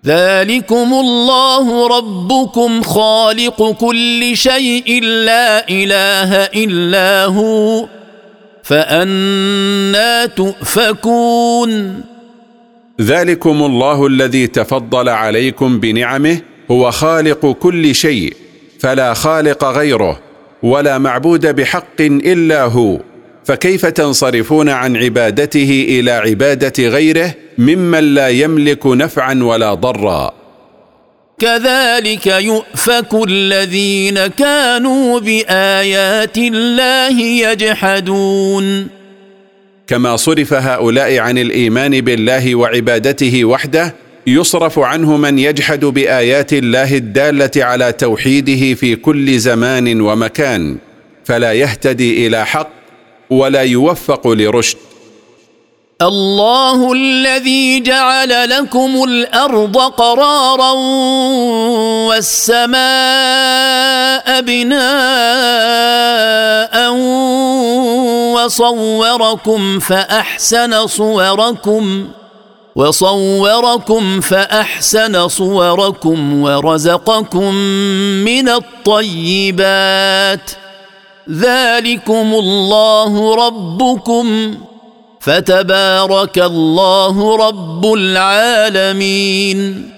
ذلكم 0.05 0.93
الله 0.93 1.87
ربكم 1.97 2.81
خالق 2.81 3.71
كل 3.71 4.31
شيء 4.33 5.03
لا 5.03 5.69
إله 5.69 6.35
إلا 6.35 7.25
هو 7.25 7.87
فأنا 8.63 10.25
تؤفكون. 10.25 12.01
ذلكم 13.01 13.63
الله 13.63 14.07
الذي 14.07 14.47
تفضل 14.47 15.09
عليكم 15.09 15.79
بنعمه 15.79 16.41
هو 16.71 16.91
خالق 16.91 17.51
كل 17.51 17.95
شيء 17.95 18.33
فلا 18.79 19.13
خالق 19.13 19.65
غيره 19.65 20.19
ولا 20.63 20.97
معبود 20.97 21.55
بحق 21.55 22.01
إلا 22.01 22.63
هو. 22.63 22.99
فكيف 23.45 23.85
تنصرفون 23.85 24.69
عن 24.69 24.97
عبادته 24.97 25.85
إلى 25.89 26.11
عبادة 26.11 26.87
غيره 26.87 27.33
ممن 27.57 28.13
لا 28.13 28.29
يملك 28.29 28.87
نفعا 28.87 29.39
ولا 29.43 29.73
ضرا؟ 29.73 30.33
كذلك 31.39 32.27
يؤفك 32.27 33.13
الذين 33.27 34.27
كانوا 34.27 35.19
بآيات 35.19 36.37
الله 36.37 37.21
يجحدون. 37.21 38.87
كما 39.87 40.15
صرف 40.15 40.53
هؤلاء 40.53 41.17
عن 41.17 41.37
الإيمان 41.37 42.01
بالله 42.01 42.55
وعبادته 42.55 43.45
وحده 43.45 43.95
يصرف 44.27 44.79
عنه 44.79 45.17
من 45.17 45.39
يجحد 45.39 45.85
بآيات 45.85 46.53
الله 46.53 46.97
الدالة 46.97 47.51
على 47.65 47.91
توحيده 47.91 48.73
في 48.75 48.95
كل 48.95 49.39
زمان 49.39 50.01
ومكان 50.01 50.77
فلا 51.25 51.53
يهتدي 51.53 52.27
إلى 52.27 52.45
حق 52.45 52.69
ولا 53.29 53.61
يوفق 53.61 54.27
لرشد. 54.27 54.77
الله 56.01 56.93
الذي 56.93 57.79
جعل 57.79 58.49
لكم 58.49 59.03
الأرض 59.03 59.77
قرارا 59.77 60.71
والسماء 62.07 62.81
بناء 64.41 64.91
وصوركم 68.33 69.79
فأحسن 69.79 70.87
صوركم 70.87 72.07
وصوركم 72.75 74.19
فأحسن 74.19 75.27
صوركم 75.27 76.41
ورزقكم 76.41 77.53
من 78.25 78.49
الطيبات. 78.49 80.51
ذلكم 81.31 82.33
الله 82.33 83.35
ربكم. 83.47 84.55
فتبارك 85.19 86.37
الله 86.37 87.47
رب 87.47 87.93
العالمين. 87.93 89.91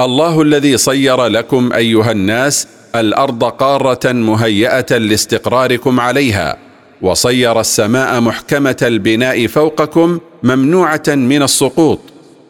الله 0.00 0.42
الذي 0.42 0.76
صير 0.76 1.26
لكم 1.26 1.72
أيها 1.72 2.12
الناس 2.12 2.68
الأرض 2.94 3.44
قارة 3.44 4.12
مهيئة 4.12 4.98
لاستقراركم 4.98 6.00
عليها 6.00 6.56
وصير 7.02 7.60
السماء 7.60 8.20
محكمة 8.20 8.76
البناء 8.82 9.46
فوقكم 9.46 10.20
ممنوعة 10.44 11.02
من 11.08 11.42
السقوط. 11.42 11.98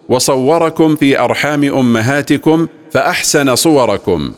وصوركم 0.09 0.97
في 0.97 1.21
أرحام 1.21 1.65
أمهاتكم 1.65 2.67
فأحسن 2.93 3.57
صوركم. 3.57 4.33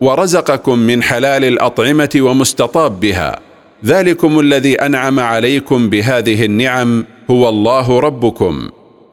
ورزقكم 0.00 0.78
من 0.78 1.02
حلال 1.02 1.44
الأطعمة 1.44 2.08
ومستطاب 2.16 3.00
بها. 3.00 3.40
ذلكم 3.84 4.40
الذي 4.40 4.74
أنعم 4.74 5.20
عليكم 5.20 5.90
بهذه 5.90 6.44
النعم 6.44 7.04
هو 7.30 7.48
الله 7.48 8.00
ربكم. 8.00 8.68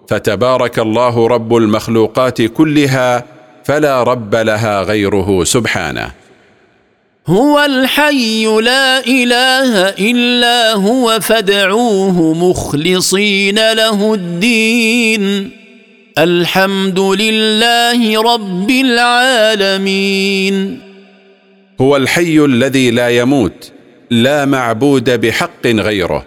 فتبارك 0.10 0.80
الله 0.80 1.28
رب 1.28 1.56
المخلوقات 1.56 2.42
كلها 2.42 3.26
فلا 3.64 4.04
رب 4.04 4.36
لها 4.36 4.82
غيره 4.82 5.44
سبحانه. 5.44 6.23
هو 7.28 7.66
الحي 7.66 8.46
لا 8.46 9.08
إله 9.08 9.90
إلا 9.90 10.74
هو 10.74 11.20
فادعوه 11.22 12.34
مخلصين 12.34 13.56
له 13.56 14.14
الدين. 14.14 15.52
الحمد 16.18 17.00
لله 17.00 18.22
رب 18.22 18.70
العالمين. 18.70 20.56
هو 21.82 21.98
الحي 21.98 22.40
الذي 22.46 22.92
لا 22.92 23.10
يموت 23.10 23.72
لا 24.10 24.46
معبود 24.46 25.10
بحق 25.10 25.68
غيره. 25.68 26.26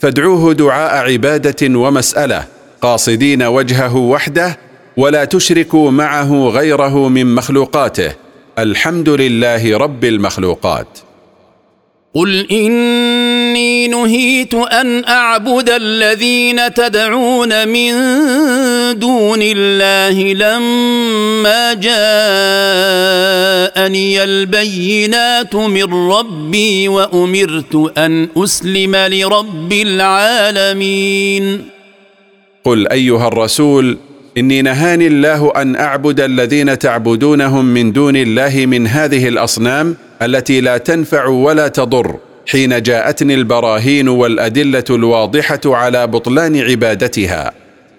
فادعوه 0.00 0.52
دعاء 0.54 1.12
عبادة 1.12 1.78
ومسألة 1.78 2.44
قاصدين 2.82 3.42
وجهه 3.42 3.96
وحده 3.96 4.58
ولا 4.96 5.24
تشركوا 5.24 5.90
معه 5.90 6.48
غيره 6.48 7.08
من 7.08 7.34
مخلوقاته. 7.34 8.27
الحمد 8.58 9.08
لله 9.08 9.78
رب 9.78 10.04
المخلوقات. 10.04 10.98
قل 12.14 12.46
إني 12.50 13.88
نهيت 13.88 14.54
أن 14.54 15.04
أعبد 15.04 15.70
الذين 15.70 16.74
تدعون 16.74 17.68
من 17.68 17.92
دون 18.98 19.38
الله 19.42 20.32
لما 20.32 21.74
جاءني 21.74 21.94
البينات 24.24 25.54
من 25.54 26.10
ربي 26.10 26.88
وأمرت 26.88 27.92
أن 27.98 28.28
أسلم 28.36 28.96
لرب 28.96 29.72
العالمين. 29.72 31.64
قل 32.64 32.88
أيها 32.88 33.28
الرسول 33.28 33.98
إني 34.38 34.62
نهاني 34.62 35.06
الله 35.06 35.52
أن 35.56 35.76
أعبد 35.76 36.20
الذين 36.20 36.78
تعبدونهم 36.78 37.64
من 37.64 37.92
دون 37.92 38.16
الله 38.16 38.66
من 38.66 38.86
هذه 38.86 39.28
الأصنام 39.28 39.96
التي 40.22 40.60
لا 40.60 40.78
تنفع 40.78 41.26
ولا 41.26 41.68
تضر 41.68 42.16
حين 42.46 42.82
جاءتني 42.82 43.34
البراهين 43.34 44.08
والأدلة 44.08 44.84
الواضحة 44.90 45.60
على 45.66 46.06
بطلان 46.06 46.60
عبادتها 46.60 47.52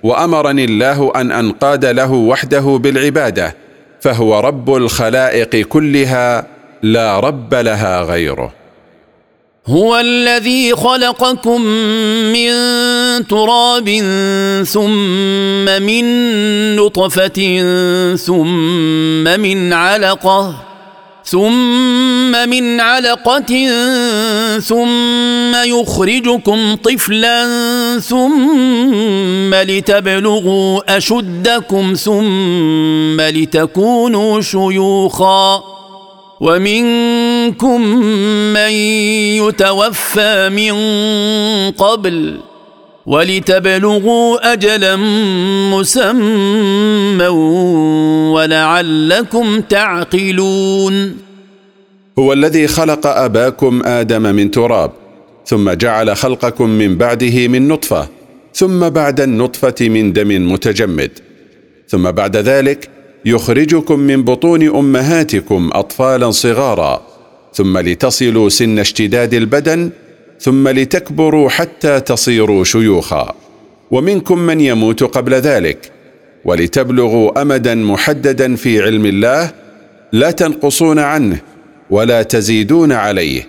وأمرني 0.04 0.66
الله 0.66 1.12
أن 1.16 1.32
أنقاد 1.32 1.86
له 1.86 2.12
وحده 2.12 2.80
بالعبادة 2.84 3.56
فهو 4.02 4.40
رب 4.40 4.76
الخلائق 4.76 5.68
كلها 5.68 6.48
لا 6.84 7.20
رب 7.20 7.54
لها 7.54 8.02
غيره. 8.02 8.59
هو 9.70 9.98
الذي 10.00 10.76
خلقكم 10.76 11.62
من 12.34 12.52
تراب 13.28 13.90
ثم 14.66 15.66
من 15.82 16.06
نطفة 16.76 17.40
ثم 18.16 19.24
من 19.24 19.74
علقة 19.74 20.56
ثم 21.26 22.50
من 22.50 22.80
علقة 22.80 23.68
ثم 24.60 25.56
يخرجكم 25.56 26.76
طفلا 26.76 27.46
ثم 28.00 29.54
لتبلغوا 29.54 30.98
أشدكم 30.98 31.94
ثم 31.94 33.22
لتكونوا 33.22 34.42
شيوخا 34.42 35.79
ومنكم 36.40 37.82
من 38.54 38.72
يتوفى 39.44 40.50
من 40.50 40.74
قبل 41.72 42.40
ولتبلغوا 43.06 44.54
أجلا 44.54 44.96
مسمى 45.76 47.28
ولعلكم 48.34 49.62
تعقلون. 49.62 51.18
هو 52.20 52.34
الذي 52.34 52.68
خلق 52.68 53.08
آباكم 53.08 53.82
آدم 53.86 54.22
من 54.22 54.52
تراب 54.52 54.92
ثم 55.46 55.72
جعل 55.72 56.16
خلقكم 56.16 56.70
من 56.70 56.98
بعده 56.98 57.48
من 57.48 57.68
نطفة 57.68 58.08
ثم 58.54 58.90
بعد 58.90 59.22
النطفة 59.22 59.76
من 59.90 60.14
دم 60.14 60.52
متجمد 60.52 61.12
ثم 61.88 62.12
بعد 62.12 62.38
ذلك 62.38 62.90
يخرجكم 63.26 64.00
من 64.00 64.24
بطون 64.24 64.76
أمهاتكم 64.76 65.70
اطفالا 65.74 66.32
صغارا 66.32 67.02
ثم 67.54 67.78
لتصلوا 67.78 68.50
سن 68.50 68.80
اشتداد 68.80 69.34
البدن 69.34 69.90
ثم 70.40 70.68
لتكبروا 70.68 71.50
حتى 71.50 72.00
تصيروا 72.00 72.64
شيوخا. 72.64 73.34
ومنكم 73.92 74.40
من 74.40 74.62
يموت 74.62 75.04
قبل 75.04 75.34
ذلك. 75.34 75.92
ولتبلغوا 76.46 77.42
امدا 77.42 77.76
محددا 77.76 78.56
في 78.56 78.82
علم 78.82 79.06
الله 79.06 79.52
لا 80.12 80.32
تنقصون 80.32 81.00
عنه 81.00 81.40
ولا 81.90 82.22
تزيدون 82.22 82.92
عليه. 82.92 83.48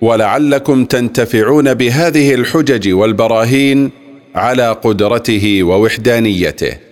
ولعلكم 0.00 0.84
تنتفعون 0.84 1.74
بهذه 1.74 2.34
الحجج 2.34 2.92
والبراهين 2.92 3.90
على 4.34 4.72
قدرته 4.72 5.62
ووحدانيته. 5.62 6.91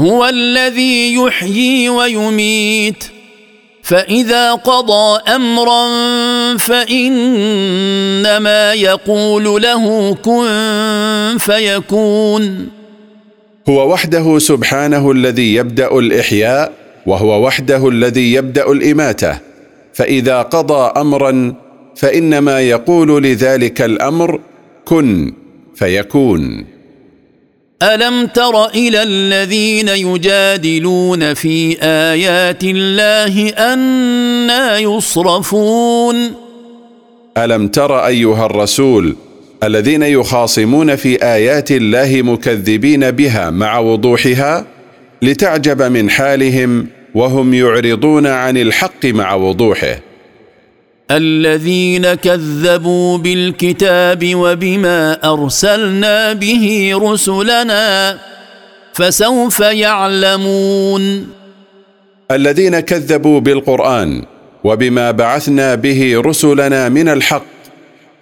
هو 0.00 0.26
الذي 0.26 1.14
يحيي 1.14 1.88
ويميت. 1.88 3.04
فإذا 3.82 4.52
قضى 4.52 5.20
أمرا 5.34 5.86
فإنما 6.56 8.72
يقول 8.72 9.62
له 9.62 10.14
كن 10.14 11.38
فيكون. 11.38 12.68
هو 13.68 13.92
وحده 13.92 14.38
سبحانه 14.38 15.10
الذي 15.10 15.54
يبدأ 15.54 15.98
الإحياء 15.98 16.72
وهو 17.06 17.46
وحده 17.46 17.88
الذي 17.88 18.32
يبدأ 18.32 18.72
الإماتة. 18.72 19.38
فإذا 19.92 20.42
قضى 20.42 21.00
أمرا 21.00 21.54
فإنما 21.96 22.60
يقول 22.60 23.22
لذلك 23.22 23.82
الأمر 23.82 24.40
كن 24.84 25.32
فيكون. 25.74 26.66
ألم 27.82 28.26
تر 28.26 28.66
إلى 28.66 29.02
الذين 29.02 29.88
يجادلون 29.88 31.34
في 31.34 31.76
آيات 31.82 32.64
الله 32.64 33.48
أنا 33.48 34.78
يصرفون؟ 34.78 36.16
ألم 37.38 37.68
تر 37.68 38.06
أيها 38.06 38.46
الرسول 38.46 39.16
الذين 39.62 40.02
يخاصمون 40.02 40.96
في 40.96 41.24
آيات 41.24 41.70
الله 41.70 42.22
مكذبين 42.22 43.10
بها 43.10 43.50
مع 43.50 43.78
وضوحها 43.78 44.66
لتعجب 45.22 45.82
من 45.82 46.10
حالهم 46.10 46.86
وهم 47.14 47.54
يعرضون 47.54 48.26
عن 48.26 48.56
الحق 48.56 49.06
مع 49.06 49.34
وضوحه؟ 49.34 50.09
الذين 51.10 52.14
كذبوا 52.14 53.18
بالكتاب 53.18 54.34
وبما 54.34 55.18
أرسلنا 55.32 56.32
به 56.32 56.92
رسلنا 56.94 58.18
فسوف 58.92 59.60
يعلمون. 59.60 61.26
الذين 62.30 62.80
كذبوا 62.80 63.40
بالقرآن 63.40 64.22
وبما 64.64 65.10
بعثنا 65.10 65.74
به 65.74 66.22
رسلنا 66.24 66.88
من 66.88 67.08
الحق 67.08 67.46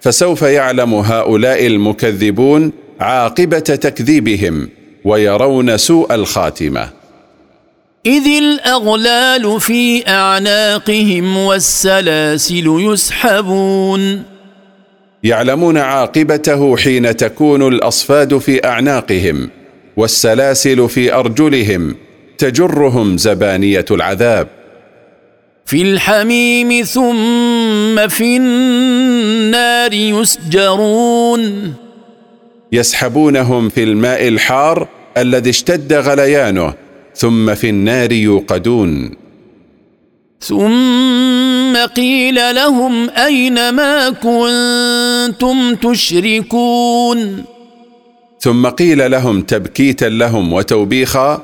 فسوف 0.01 0.41
يعلم 0.41 0.93
هؤلاء 0.93 1.67
المكذبون 1.67 2.71
عاقبة 2.99 3.59
تكذيبهم 3.59 4.69
ويرون 5.05 5.77
سوء 5.77 6.15
الخاتمة. 6.15 6.98
إذ 8.09 8.27
الأغلال 8.27 9.61
في 9.61 10.07
أعناقهم 10.07 11.37
والسلاسل 11.37 12.65
يسحبون. 12.67 14.23
يعلمون 15.23 15.77
عاقبته 15.77 16.77
حين 16.77 17.15
تكون 17.15 17.67
الأصفاد 17.67 18.37
في 18.37 18.67
أعناقهم 18.67 19.49
والسلاسل 19.97 20.89
في 20.89 21.13
أرجلهم 21.13 21.95
تجرهم 22.37 23.17
زبانية 23.17 23.85
العذاب. 23.91 24.47
في 25.65 25.81
الحميم 25.81 26.83
ثم 26.83 28.07
في 28.07 28.37
النار 28.37 29.93
يسجرون. 29.93 31.73
يسحبونهم 32.71 33.69
في 33.69 33.83
الماء 33.83 34.27
الحار 34.27 34.87
الذي 35.17 35.49
اشتد 35.49 35.93
غليانه 35.93 36.73
ثم 37.19 37.55
في 37.55 37.69
النار 37.69 38.11
يوقدون. 38.11 39.11
ثم 40.41 41.77
قيل 41.95 42.55
لهم 42.55 43.09
أين 43.09 43.69
ما 43.69 44.09
كنتم 44.09 45.75
تشركون؟ 45.75 47.43
ثم 48.39 48.67
قيل 48.67 49.11
لهم 49.11 49.41
تبكيتا 49.41 50.05
لهم 50.05 50.53
وتوبيخا 50.53 51.43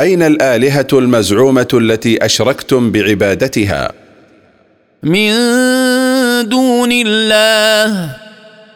أين 0.00 0.22
الآلهة 0.22 0.86
المزعومة 0.92 1.68
التي 1.74 2.24
أشركتم 2.24 2.90
بعبادتها؟ 2.90 3.92
من 5.02 5.30
دون 6.48 6.92
الله. 6.92 8.23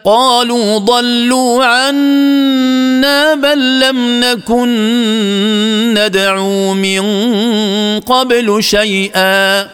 قالوا 0.05 0.77
ضلوا 0.77 1.65
عنا 1.65 3.35
بل 3.35 3.79
لم 3.79 4.19
نكن 4.19 4.69
ندعو 5.93 6.73
من 6.73 7.01
قبل 7.99 8.63
شيئا. 8.63 9.67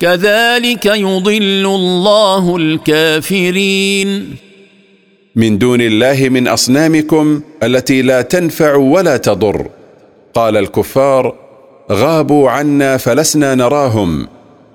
كذلك 0.00 0.86
يضل 0.86 1.66
الله 1.66 2.56
الكافرين. 2.56 4.36
من 5.36 5.58
دون 5.58 5.80
الله 5.80 6.28
من 6.28 6.48
أصنامكم 6.48 7.40
التي 7.62 8.02
لا 8.02 8.22
تنفع 8.22 8.74
ولا 8.74 9.16
تضر. 9.16 9.66
قال 10.34 10.56
الكفار 10.56 11.34
غابوا 11.92 12.50
عنا 12.50 12.96
فلسنا 12.96 13.54
نراهم 13.54 14.28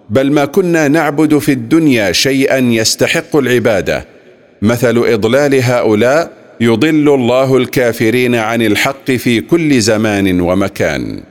بل 0.09 0.31
ما 0.31 0.45
كنا 0.45 0.87
نعبد 0.87 1.37
في 1.37 1.51
الدنيا 1.51 2.11
شيئا 2.11 2.57
يستحق 2.57 3.35
العبادة. 3.35 4.16
مثل 4.61 4.97
إضلال 4.97 5.63
هؤلاء 5.63 6.31
يضل 6.61 7.13
الله 7.13 7.57
الكافرين 7.57 8.35
عن 8.35 8.61
الحق 8.61 9.11
في 9.11 9.41
كل 9.41 9.81
زمان 9.81 10.41
ومكان. 10.41 11.23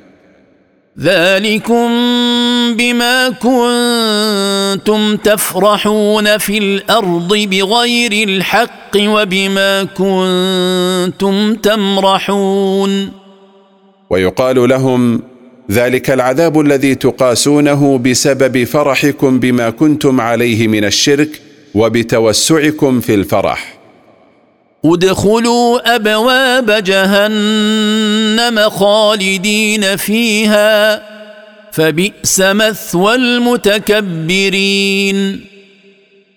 ذلكم 1.01 1.89
بما 2.77 3.29
كنتم 3.29 5.17
تفرحون 5.17 6.39
في 6.39 6.59
الأرض 6.59 7.37
بغير 7.37 8.29
الحق 8.29 8.97
وبما 8.97 9.85
كنتم 9.85 11.55
تمرحون. 11.55 13.13
ويقال 14.11 14.69
لهم 14.69 15.23
ذلك 15.71 16.11
العذاب 16.11 16.61
الذي 16.61 16.95
تقاسونه 16.95 17.99
بسبب 17.99 18.65
فرحكم 18.65 19.39
بما 19.39 19.71
كنتم 19.71 20.21
عليه 20.21 20.69
من 20.69 20.85
الشرك 20.85 21.46
وبتوسعكم 21.77 23.01
في 23.01 23.15
الفرح. 23.15 23.77
ادخلوا 24.85 25.95
أبواب 25.95 26.71
جهنم 26.71 28.71
خالدين 28.71 29.97
فيها 29.97 31.03
فبئس 31.73 32.41
مثوى 32.41 33.15
المتكبرين. 33.15 34.67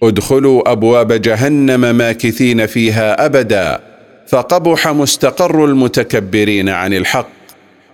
ادخلوا 0.04 0.72
أبواب 0.72 1.14
جهنم 1.14 1.96
ماكثين 1.96 2.66
فيها 2.66 3.26
أبدا 3.26 3.80
فقبح 4.28 4.88
مستقر 4.88 5.66
المتكبرين 5.66 6.70
عن 6.70 6.94
الحق. 6.94 7.30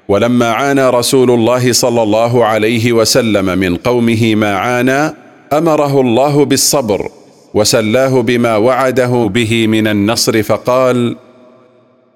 ولما 0.08 0.52
عانى 0.52 0.90
رسول 0.90 1.32
الله 1.32 1.74
صلى 1.74 2.04
الله 2.04 2.46
عليه 2.46 2.94
وسلم 2.94 3.60
من 3.60 3.76
قومه 3.76 4.36
ما 4.36 4.56
عانى 4.56 5.14
أمره 5.54 6.02
الله 6.02 6.46
بالصبر 6.46 7.10
وسلاه 7.56 8.22
بما 8.22 8.58
وعده 8.58 9.30
به 9.34 9.68
من 9.68 9.88
النصر 9.88 10.44
فقال 10.44 11.16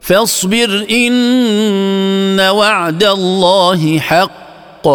فاصبر 0.02 0.86
إن 0.92 2.40
وعد 2.40 3.04
الله 3.04 4.00
حق 4.00 4.88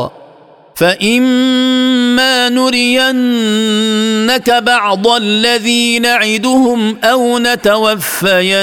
فإما 0.75 2.49
نرينك 2.49 4.51
بعض 4.51 5.09
الذي 5.09 5.99
نعدهم 5.99 6.97
أو 7.05 7.39
نتوفينك 7.39 8.63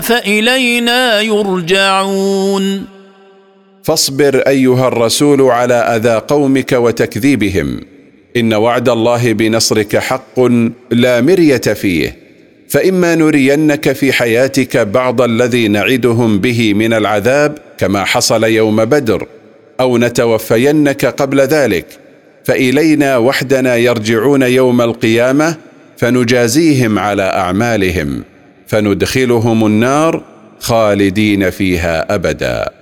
فإلينا 0.00 1.20
يرجعون. 1.20 2.84
فاصبر 3.82 4.42
أيها 4.46 4.88
الرسول 4.88 5.42
على 5.42 5.74
أذى 5.74 6.22
قومك 6.28 6.72
وتكذيبهم. 6.72 7.80
إن 8.36 8.54
وعد 8.54 8.88
الله 8.88 9.32
بنصرك 9.32 9.96
حق 9.96 10.40
لا 10.90 11.20
مرية 11.20 11.56
فيه 11.56 12.16
فإما 12.68 13.14
نرينك 13.14 13.92
في 13.92 14.12
حياتك 14.12 14.76
بعض 14.76 15.20
الذي 15.20 15.68
نعدهم 15.68 16.38
به 16.38 16.74
من 16.74 16.92
العذاب 16.92 17.58
كما 17.78 18.04
حصل 18.04 18.44
يوم 18.44 18.84
بدر 18.84 19.26
أو 19.80 19.98
نتوفينك 19.98 21.06
قبل 21.06 21.40
ذلك 21.40 21.86
فإلينا 22.44 23.16
وحدنا 23.16 23.76
يرجعون 23.76 24.42
يوم 24.42 24.80
القيامة 24.80 25.56
فنجازيهم 25.96 26.98
على 26.98 27.22
أعمالهم 27.22 28.22
فندخلهم 28.66 29.66
النار 29.66 30.22
خالدين 30.60 31.50
فيها 31.50 32.14
أبدا. 32.14 32.81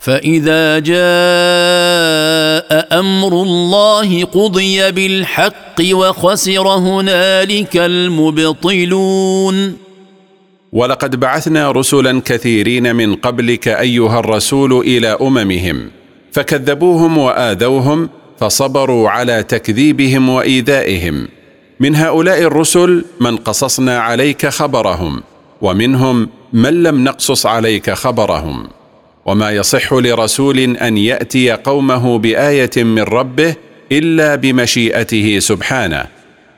فإذا 0.00 0.78
جاء 0.78 1.00
أمر 3.00 3.42
الله 3.42 4.24
قضي 4.24 4.92
بالحق 4.92 5.82
وخسر 5.92 6.68
هنالك 6.68 7.76
المبطلون. 7.76 9.76
ولقد 10.72 11.20
بعثنا 11.20 11.70
رسلا 11.70 12.22
كثيرين 12.24 12.96
من 12.96 13.14
قبلك 13.14 13.68
أيها 13.68 14.20
الرسول 14.20 14.72
إلى 14.72 15.18
أممهم 15.20 15.90
فكذبوهم 16.32 17.18
وآذوهم 17.18 18.08
فصبروا 18.38 19.10
على 19.10 19.42
تكذيبهم 19.42 20.28
وإيذائهم. 20.28 21.28
من 21.80 21.96
هؤلاء 21.96 22.42
الرسل 22.42 23.04
من 23.20 23.36
قصصنا 23.36 23.98
عليك 23.98 24.46
خبرهم 24.46 25.22
ومنهم 25.60 26.28
من 26.52 26.82
لم 26.82 27.04
نقصص 27.04 27.46
عليك 27.46 27.90
خبرهم. 27.90 28.79
وما 29.30 29.50
يصح 29.50 29.92
لرسول 29.92 30.58
أن 30.58 30.96
يأتي 30.96 31.50
قومه 31.50 32.18
بآية 32.18 32.70
من 32.76 33.02
ربه 33.02 33.54
إلا 33.92 34.34
بمشيئته 34.34 35.38
سبحانه. 35.38 36.04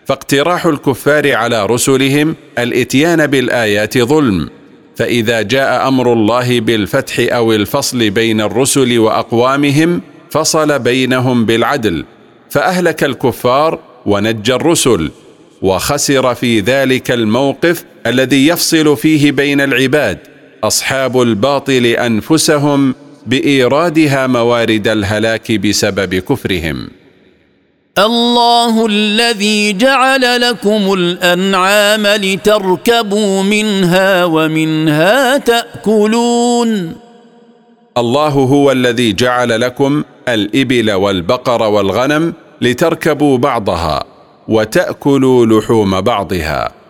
فاقتراح 0.07 0.67
الكفار 0.67 1.35
على 1.35 1.67
رسلهم 1.67 2.37
الإتيان 2.59 3.27
بالآيات 3.27 3.99
ظلم. 3.99 4.49
فإذا 4.97 5.43
جاء 5.43 5.89
أمر 5.89 6.13
الله 6.13 6.61
بالفتح 6.61 7.15
أو 7.19 7.53
الفصل 7.53 8.11
بين 8.11 8.41
الرسل 8.41 8.99
وأقوامهم 8.99 10.01
فصل 10.31 10.79
بينهم 10.79 11.47
بالعدل. 11.47 12.05
فأهلك 12.51 13.05
الكفار 13.05 13.79
ونجى 14.07 14.55
الرسل. 14.55 15.11
وخسر 15.63 16.35
في 16.35 16.61
ذلك 16.61 17.11
الموقف 17.11 17.85
الذي 18.07 18.47
يفصل 18.47 18.97
فيه 18.97 19.33
بين 19.33 19.61
العباد. 19.61 20.32
أصحاب 20.65 21.23
الباطل 21.23 21.87
أنفسهم 21.87 22.95
بإيرادها 23.27 24.27
موارد 24.27 24.89
الهلاك 24.89 25.53
بسبب 25.53 26.15
كفرهم. 26.15 26.89
الله 27.99 28.87
الذي 28.87 29.73
جعل 29.73 30.41
لكم 30.41 30.93
الأنعام 30.93 32.07
لتركبوا 32.07 33.43
منها 33.43 34.25
ومنها 34.25 35.39
تأكلون. 35.39 36.97
الله 37.99 38.29
هو 38.29 38.73
الذي 38.73 39.13
جعل 39.13 39.61
لكم 39.61 40.05
الإبل 40.29 40.93
والبقر 40.93 41.63
والغنم 41.63 42.33
لتركبوا 42.61 43.39
بعضها 43.39 44.05
وتأكلوا 44.49 45.47
لحوم 45.47 46.01
بعضها. 46.01 46.82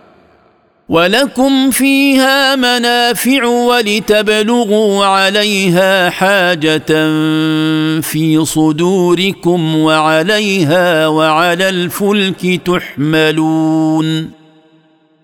ولكم 0.93 1.70
فيها 1.70 2.57
منافع 2.57 3.45
ولتبلغوا 3.45 5.05
عليها 5.05 6.11
حاجة 6.11 6.93
في 8.01 8.45
صدوركم 8.45 9.76
وعليها 9.76 11.07
وعلى 11.07 11.68
الفلك 11.68 12.61
تحملون 12.66 14.30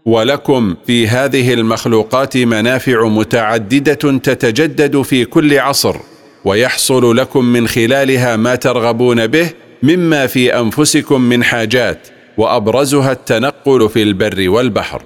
ولكم 0.06 0.74
في 0.86 1.08
هذه 1.08 1.54
المخلوقات 1.54 2.36
منافع 2.36 3.08
متعدده 3.08 4.18
تتجدد 4.18 5.02
في 5.02 5.24
كل 5.24 5.58
عصر 5.58 5.96
ويحصل 6.44 7.16
لكم 7.16 7.44
من 7.44 7.68
خلالها 7.68 8.36
ما 8.36 8.54
ترغبون 8.54 9.26
به 9.26 9.50
مما 9.82 10.26
في 10.26 10.60
انفسكم 10.60 11.20
من 11.20 11.44
حاجات 11.44 12.08
وابرزها 12.38 13.12
التنقل 13.12 13.88
في 13.88 14.02
البر 14.02 14.48
والبحر 14.48 15.02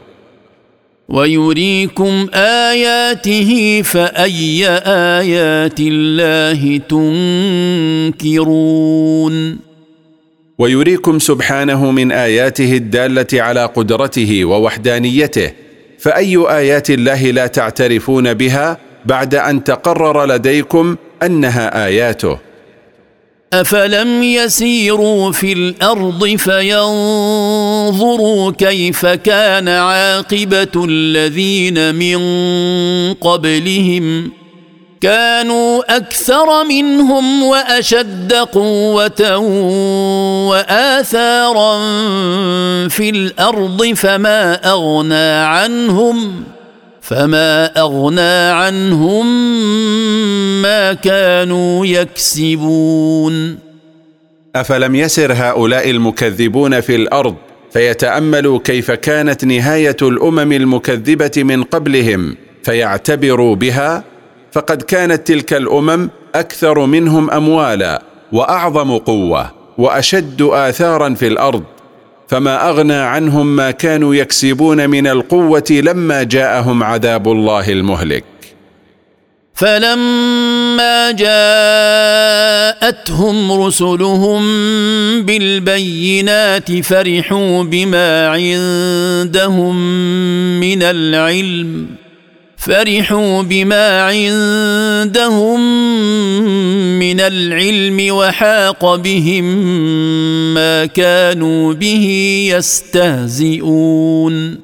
ويريكم 1.12 2.26
آياته 2.34 3.82
فأي 3.84 4.68
آيات 5.18 5.80
الله 5.80 6.80
تنكرون 8.18 9.58
ويريكم 10.58 11.18
سبحانه 11.18 11.90
من 11.90 12.12
آياته 12.12 12.76
الدالة 12.76 13.26
على 13.42 13.64
قدرته 13.64 14.44
ووحدانيته 14.44 15.50
فأي 15.98 16.36
آيات 16.36 16.90
الله 16.90 17.30
لا 17.30 17.46
تعترفون 17.46 18.34
بها 18.34 18.78
بعد 19.06 19.34
أن 19.34 19.64
تقرر 19.64 20.24
لديكم 20.26 20.96
أنها 21.22 21.86
آياته. 21.86 22.38
افلم 23.52 24.22
يسيروا 24.22 25.32
في 25.32 25.52
الأرض 25.52 26.26
فينظروا 26.36 26.92
كيف 28.52 29.06
كان 29.06 29.68
عاقبه 29.68 30.84
الذين 30.88 31.94
من 31.94 32.18
قبلهم 33.14 34.32
كانوا 35.00 35.96
أكثر 35.96 36.64
منهم 36.64 37.42
واشد 37.42 38.32
قوه 38.32 39.36
واثارا 40.48 41.78
في 42.88 43.10
الأرض 43.10 43.86
فما 43.86 44.54
اغنى 44.54 45.30
عنهم 45.30 46.44
فما 47.02 47.80
اغنى 47.80 48.50
عنهم 48.50 49.26
ما 50.62 50.92
كانوا 50.92 51.86
يكسبون 51.86 53.58
افلم 54.56 54.94
يسر 54.94 55.32
هؤلاء 55.32 55.90
المكذبون 55.90 56.80
في 56.80 56.96
الأرض 56.96 57.34
فيتاملوا 57.72 58.58
كيف 58.64 58.90
كانت 58.90 59.44
نهايه 59.44 59.96
الامم 60.02 60.52
المكذبه 60.52 61.30
من 61.36 61.62
قبلهم 61.62 62.36
فيعتبروا 62.64 63.54
بها 63.54 64.04
فقد 64.52 64.82
كانت 64.82 65.26
تلك 65.26 65.52
الامم 65.52 66.10
أكثر 66.34 66.86
منهم 66.86 67.30
اموالا 67.30 68.02
واعظم 68.32 68.98
قوه 68.98 69.50
واشد 69.78 70.42
اثارا 70.42 71.14
في 71.14 71.26
الأرض 71.26 71.62
فما 72.32 72.68
أغنى 72.68 72.94
عنهم 72.94 73.56
ما 73.56 73.70
كانوا 73.70 74.14
يكسبون 74.14 74.90
من 74.90 75.06
القوة 75.06 75.64
لما 75.70 76.22
جاءهم 76.22 76.82
عذاب 76.82 77.28
الله 77.28 77.68
المهلك. 77.72 78.24
فلما 79.54 81.10
جاءتهم 82.80 83.52
رسلهم 83.52 84.42
بالبينات 85.22 86.80
فرحوا 86.80 87.62
بما 87.62 88.28
عندهم 88.28 89.76
من 90.60 90.82
العلم. 90.82 91.86
فرحوا 92.64 93.42
بما 93.42 94.02
عندهم 94.02 95.60
من 96.98 97.20
العلم 97.20 98.14
وحاق 98.14 98.96
بهم 98.96 99.44
ما 100.54 100.86
كانوا 100.86 101.72
به 101.72 102.06
يستهزئون. 102.54 104.58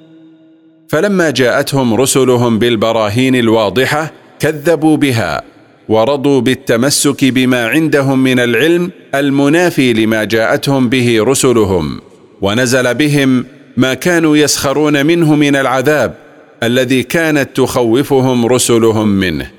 فلما 0.88 1.30
جاءتهم 1.30 1.94
رسلهم 1.94 2.58
بالبراهين 2.58 3.36
الواضحة 3.36 4.12
كذبوا 4.40 4.96
بها 4.96 5.42
ورضوا 5.88 6.40
بالتمسك 6.40 7.24
بما 7.24 7.66
عندهم 7.66 8.18
من 8.18 8.40
العلم 8.40 8.90
المنافي 9.14 9.92
لما 9.92 10.24
جاءتهم 10.24 10.88
به 10.88 11.22
رسلهم 11.22 12.00
ونزل 12.40 12.94
بهم 12.94 13.44
ما 13.76 13.94
كانوا 13.94 14.36
يسخرون 14.36 15.06
منه 15.06 15.34
من 15.34 15.56
العذاب 15.56 16.27
الذي 16.62 17.02
كانت 17.02 17.56
تخوفهم 17.56 18.46
رسلهم 18.46 19.08
منه. 19.08 19.50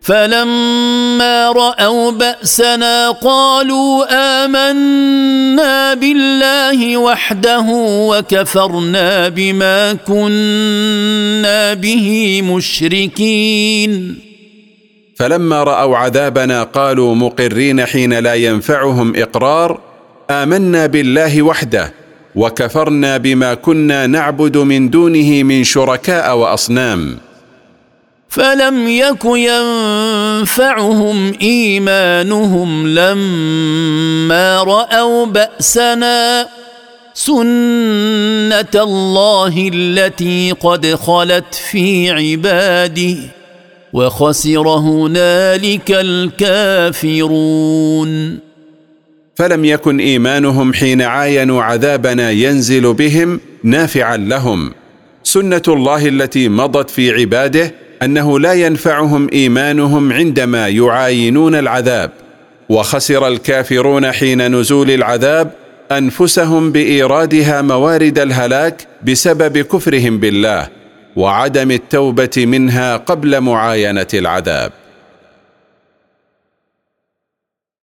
فلما 0.00 1.52
رأوا 1.52 2.10
بأسنا 2.10 3.10
قالوا 3.10 4.04
آمنا 4.44 5.94
بالله 5.94 6.96
وحده 6.96 7.64
وكفرنا 8.10 9.28
بما 9.28 9.92
كنا 9.92 11.74
به 11.74 12.42
مشركين. 12.42 14.18
فلما 15.16 15.62
رأوا 15.62 15.96
عذابنا 15.96 16.62
قالوا 16.62 17.14
مقرين 17.14 17.86
حين 17.86 18.18
لا 18.18 18.34
ينفعهم 18.34 19.16
إقرار 19.16 19.80
آمنا 20.30 20.86
بالله 20.86 21.42
وحده 21.42 21.92
وكفرنا 22.34 23.16
بما 23.16 23.54
كنا 23.54 24.06
نعبد 24.06 24.56
من 24.56 24.90
دونه 24.90 25.42
من 25.42 25.64
شركاء 25.64 26.36
وأصنام. 26.36 27.18
فلم 28.28 28.88
يك 28.88 29.24
ينفعهم 29.24 31.32
إيمانهم 31.42 32.88
لما 32.88 34.62
رأوا 34.62 35.26
بأسنا 35.26 36.48
سنة 37.14 38.74
الله 38.74 39.70
التي 39.74 40.52
قد 40.52 40.94
خلت 40.94 41.54
في 41.70 42.10
عباده 42.10 43.16
وخسر 43.92 44.68
هنالك 44.68 45.90
الكافرون. 47.00 48.51
فلم 49.42 49.64
يكن 49.64 50.00
إيمانهم 50.00 50.74
حين 50.74 51.02
عاينوا 51.02 51.62
عذابنا 51.62 52.30
ينزل 52.30 52.94
بهم 52.94 53.40
نافعا 53.64 54.16
لهم. 54.16 54.72
سنة 55.24 55.62
الله 55.68 56.08
التي 56.08 56.48
مضت 56.48 56.90
في 56.90 57.12
عباده 57.12 57.74
أنه 58.02 58.38
لا 58.40 58.52
ينفعهم 58.52 59.28
إيمانهم 59.32 60.12
عندما 60.12 60.68
يعاينون 60.68 61.54
العذاب. 61.54 62.10
وخسر 62.68 63.28
الكافرون 63.28 64.12
حين 64.12 64.56
نزول 64.56 64.90
العذاب 64.90 65.50
أنفسهم 65.92 66.72
بإيرادها 66.72 67.62
موارد 67.62 68.18
الهلاك 68.18 68.86
بسبب 69.06 69.58
كفرهم 69.58 70.18
بالله 70.18 70.68
وعدم 71.16 71.70
التوبة 71.70 72.30
منها 72.36 72.96
قبل 72.96 73.40
معاينة 73.40 74.06
العذاب. 74.14 74.72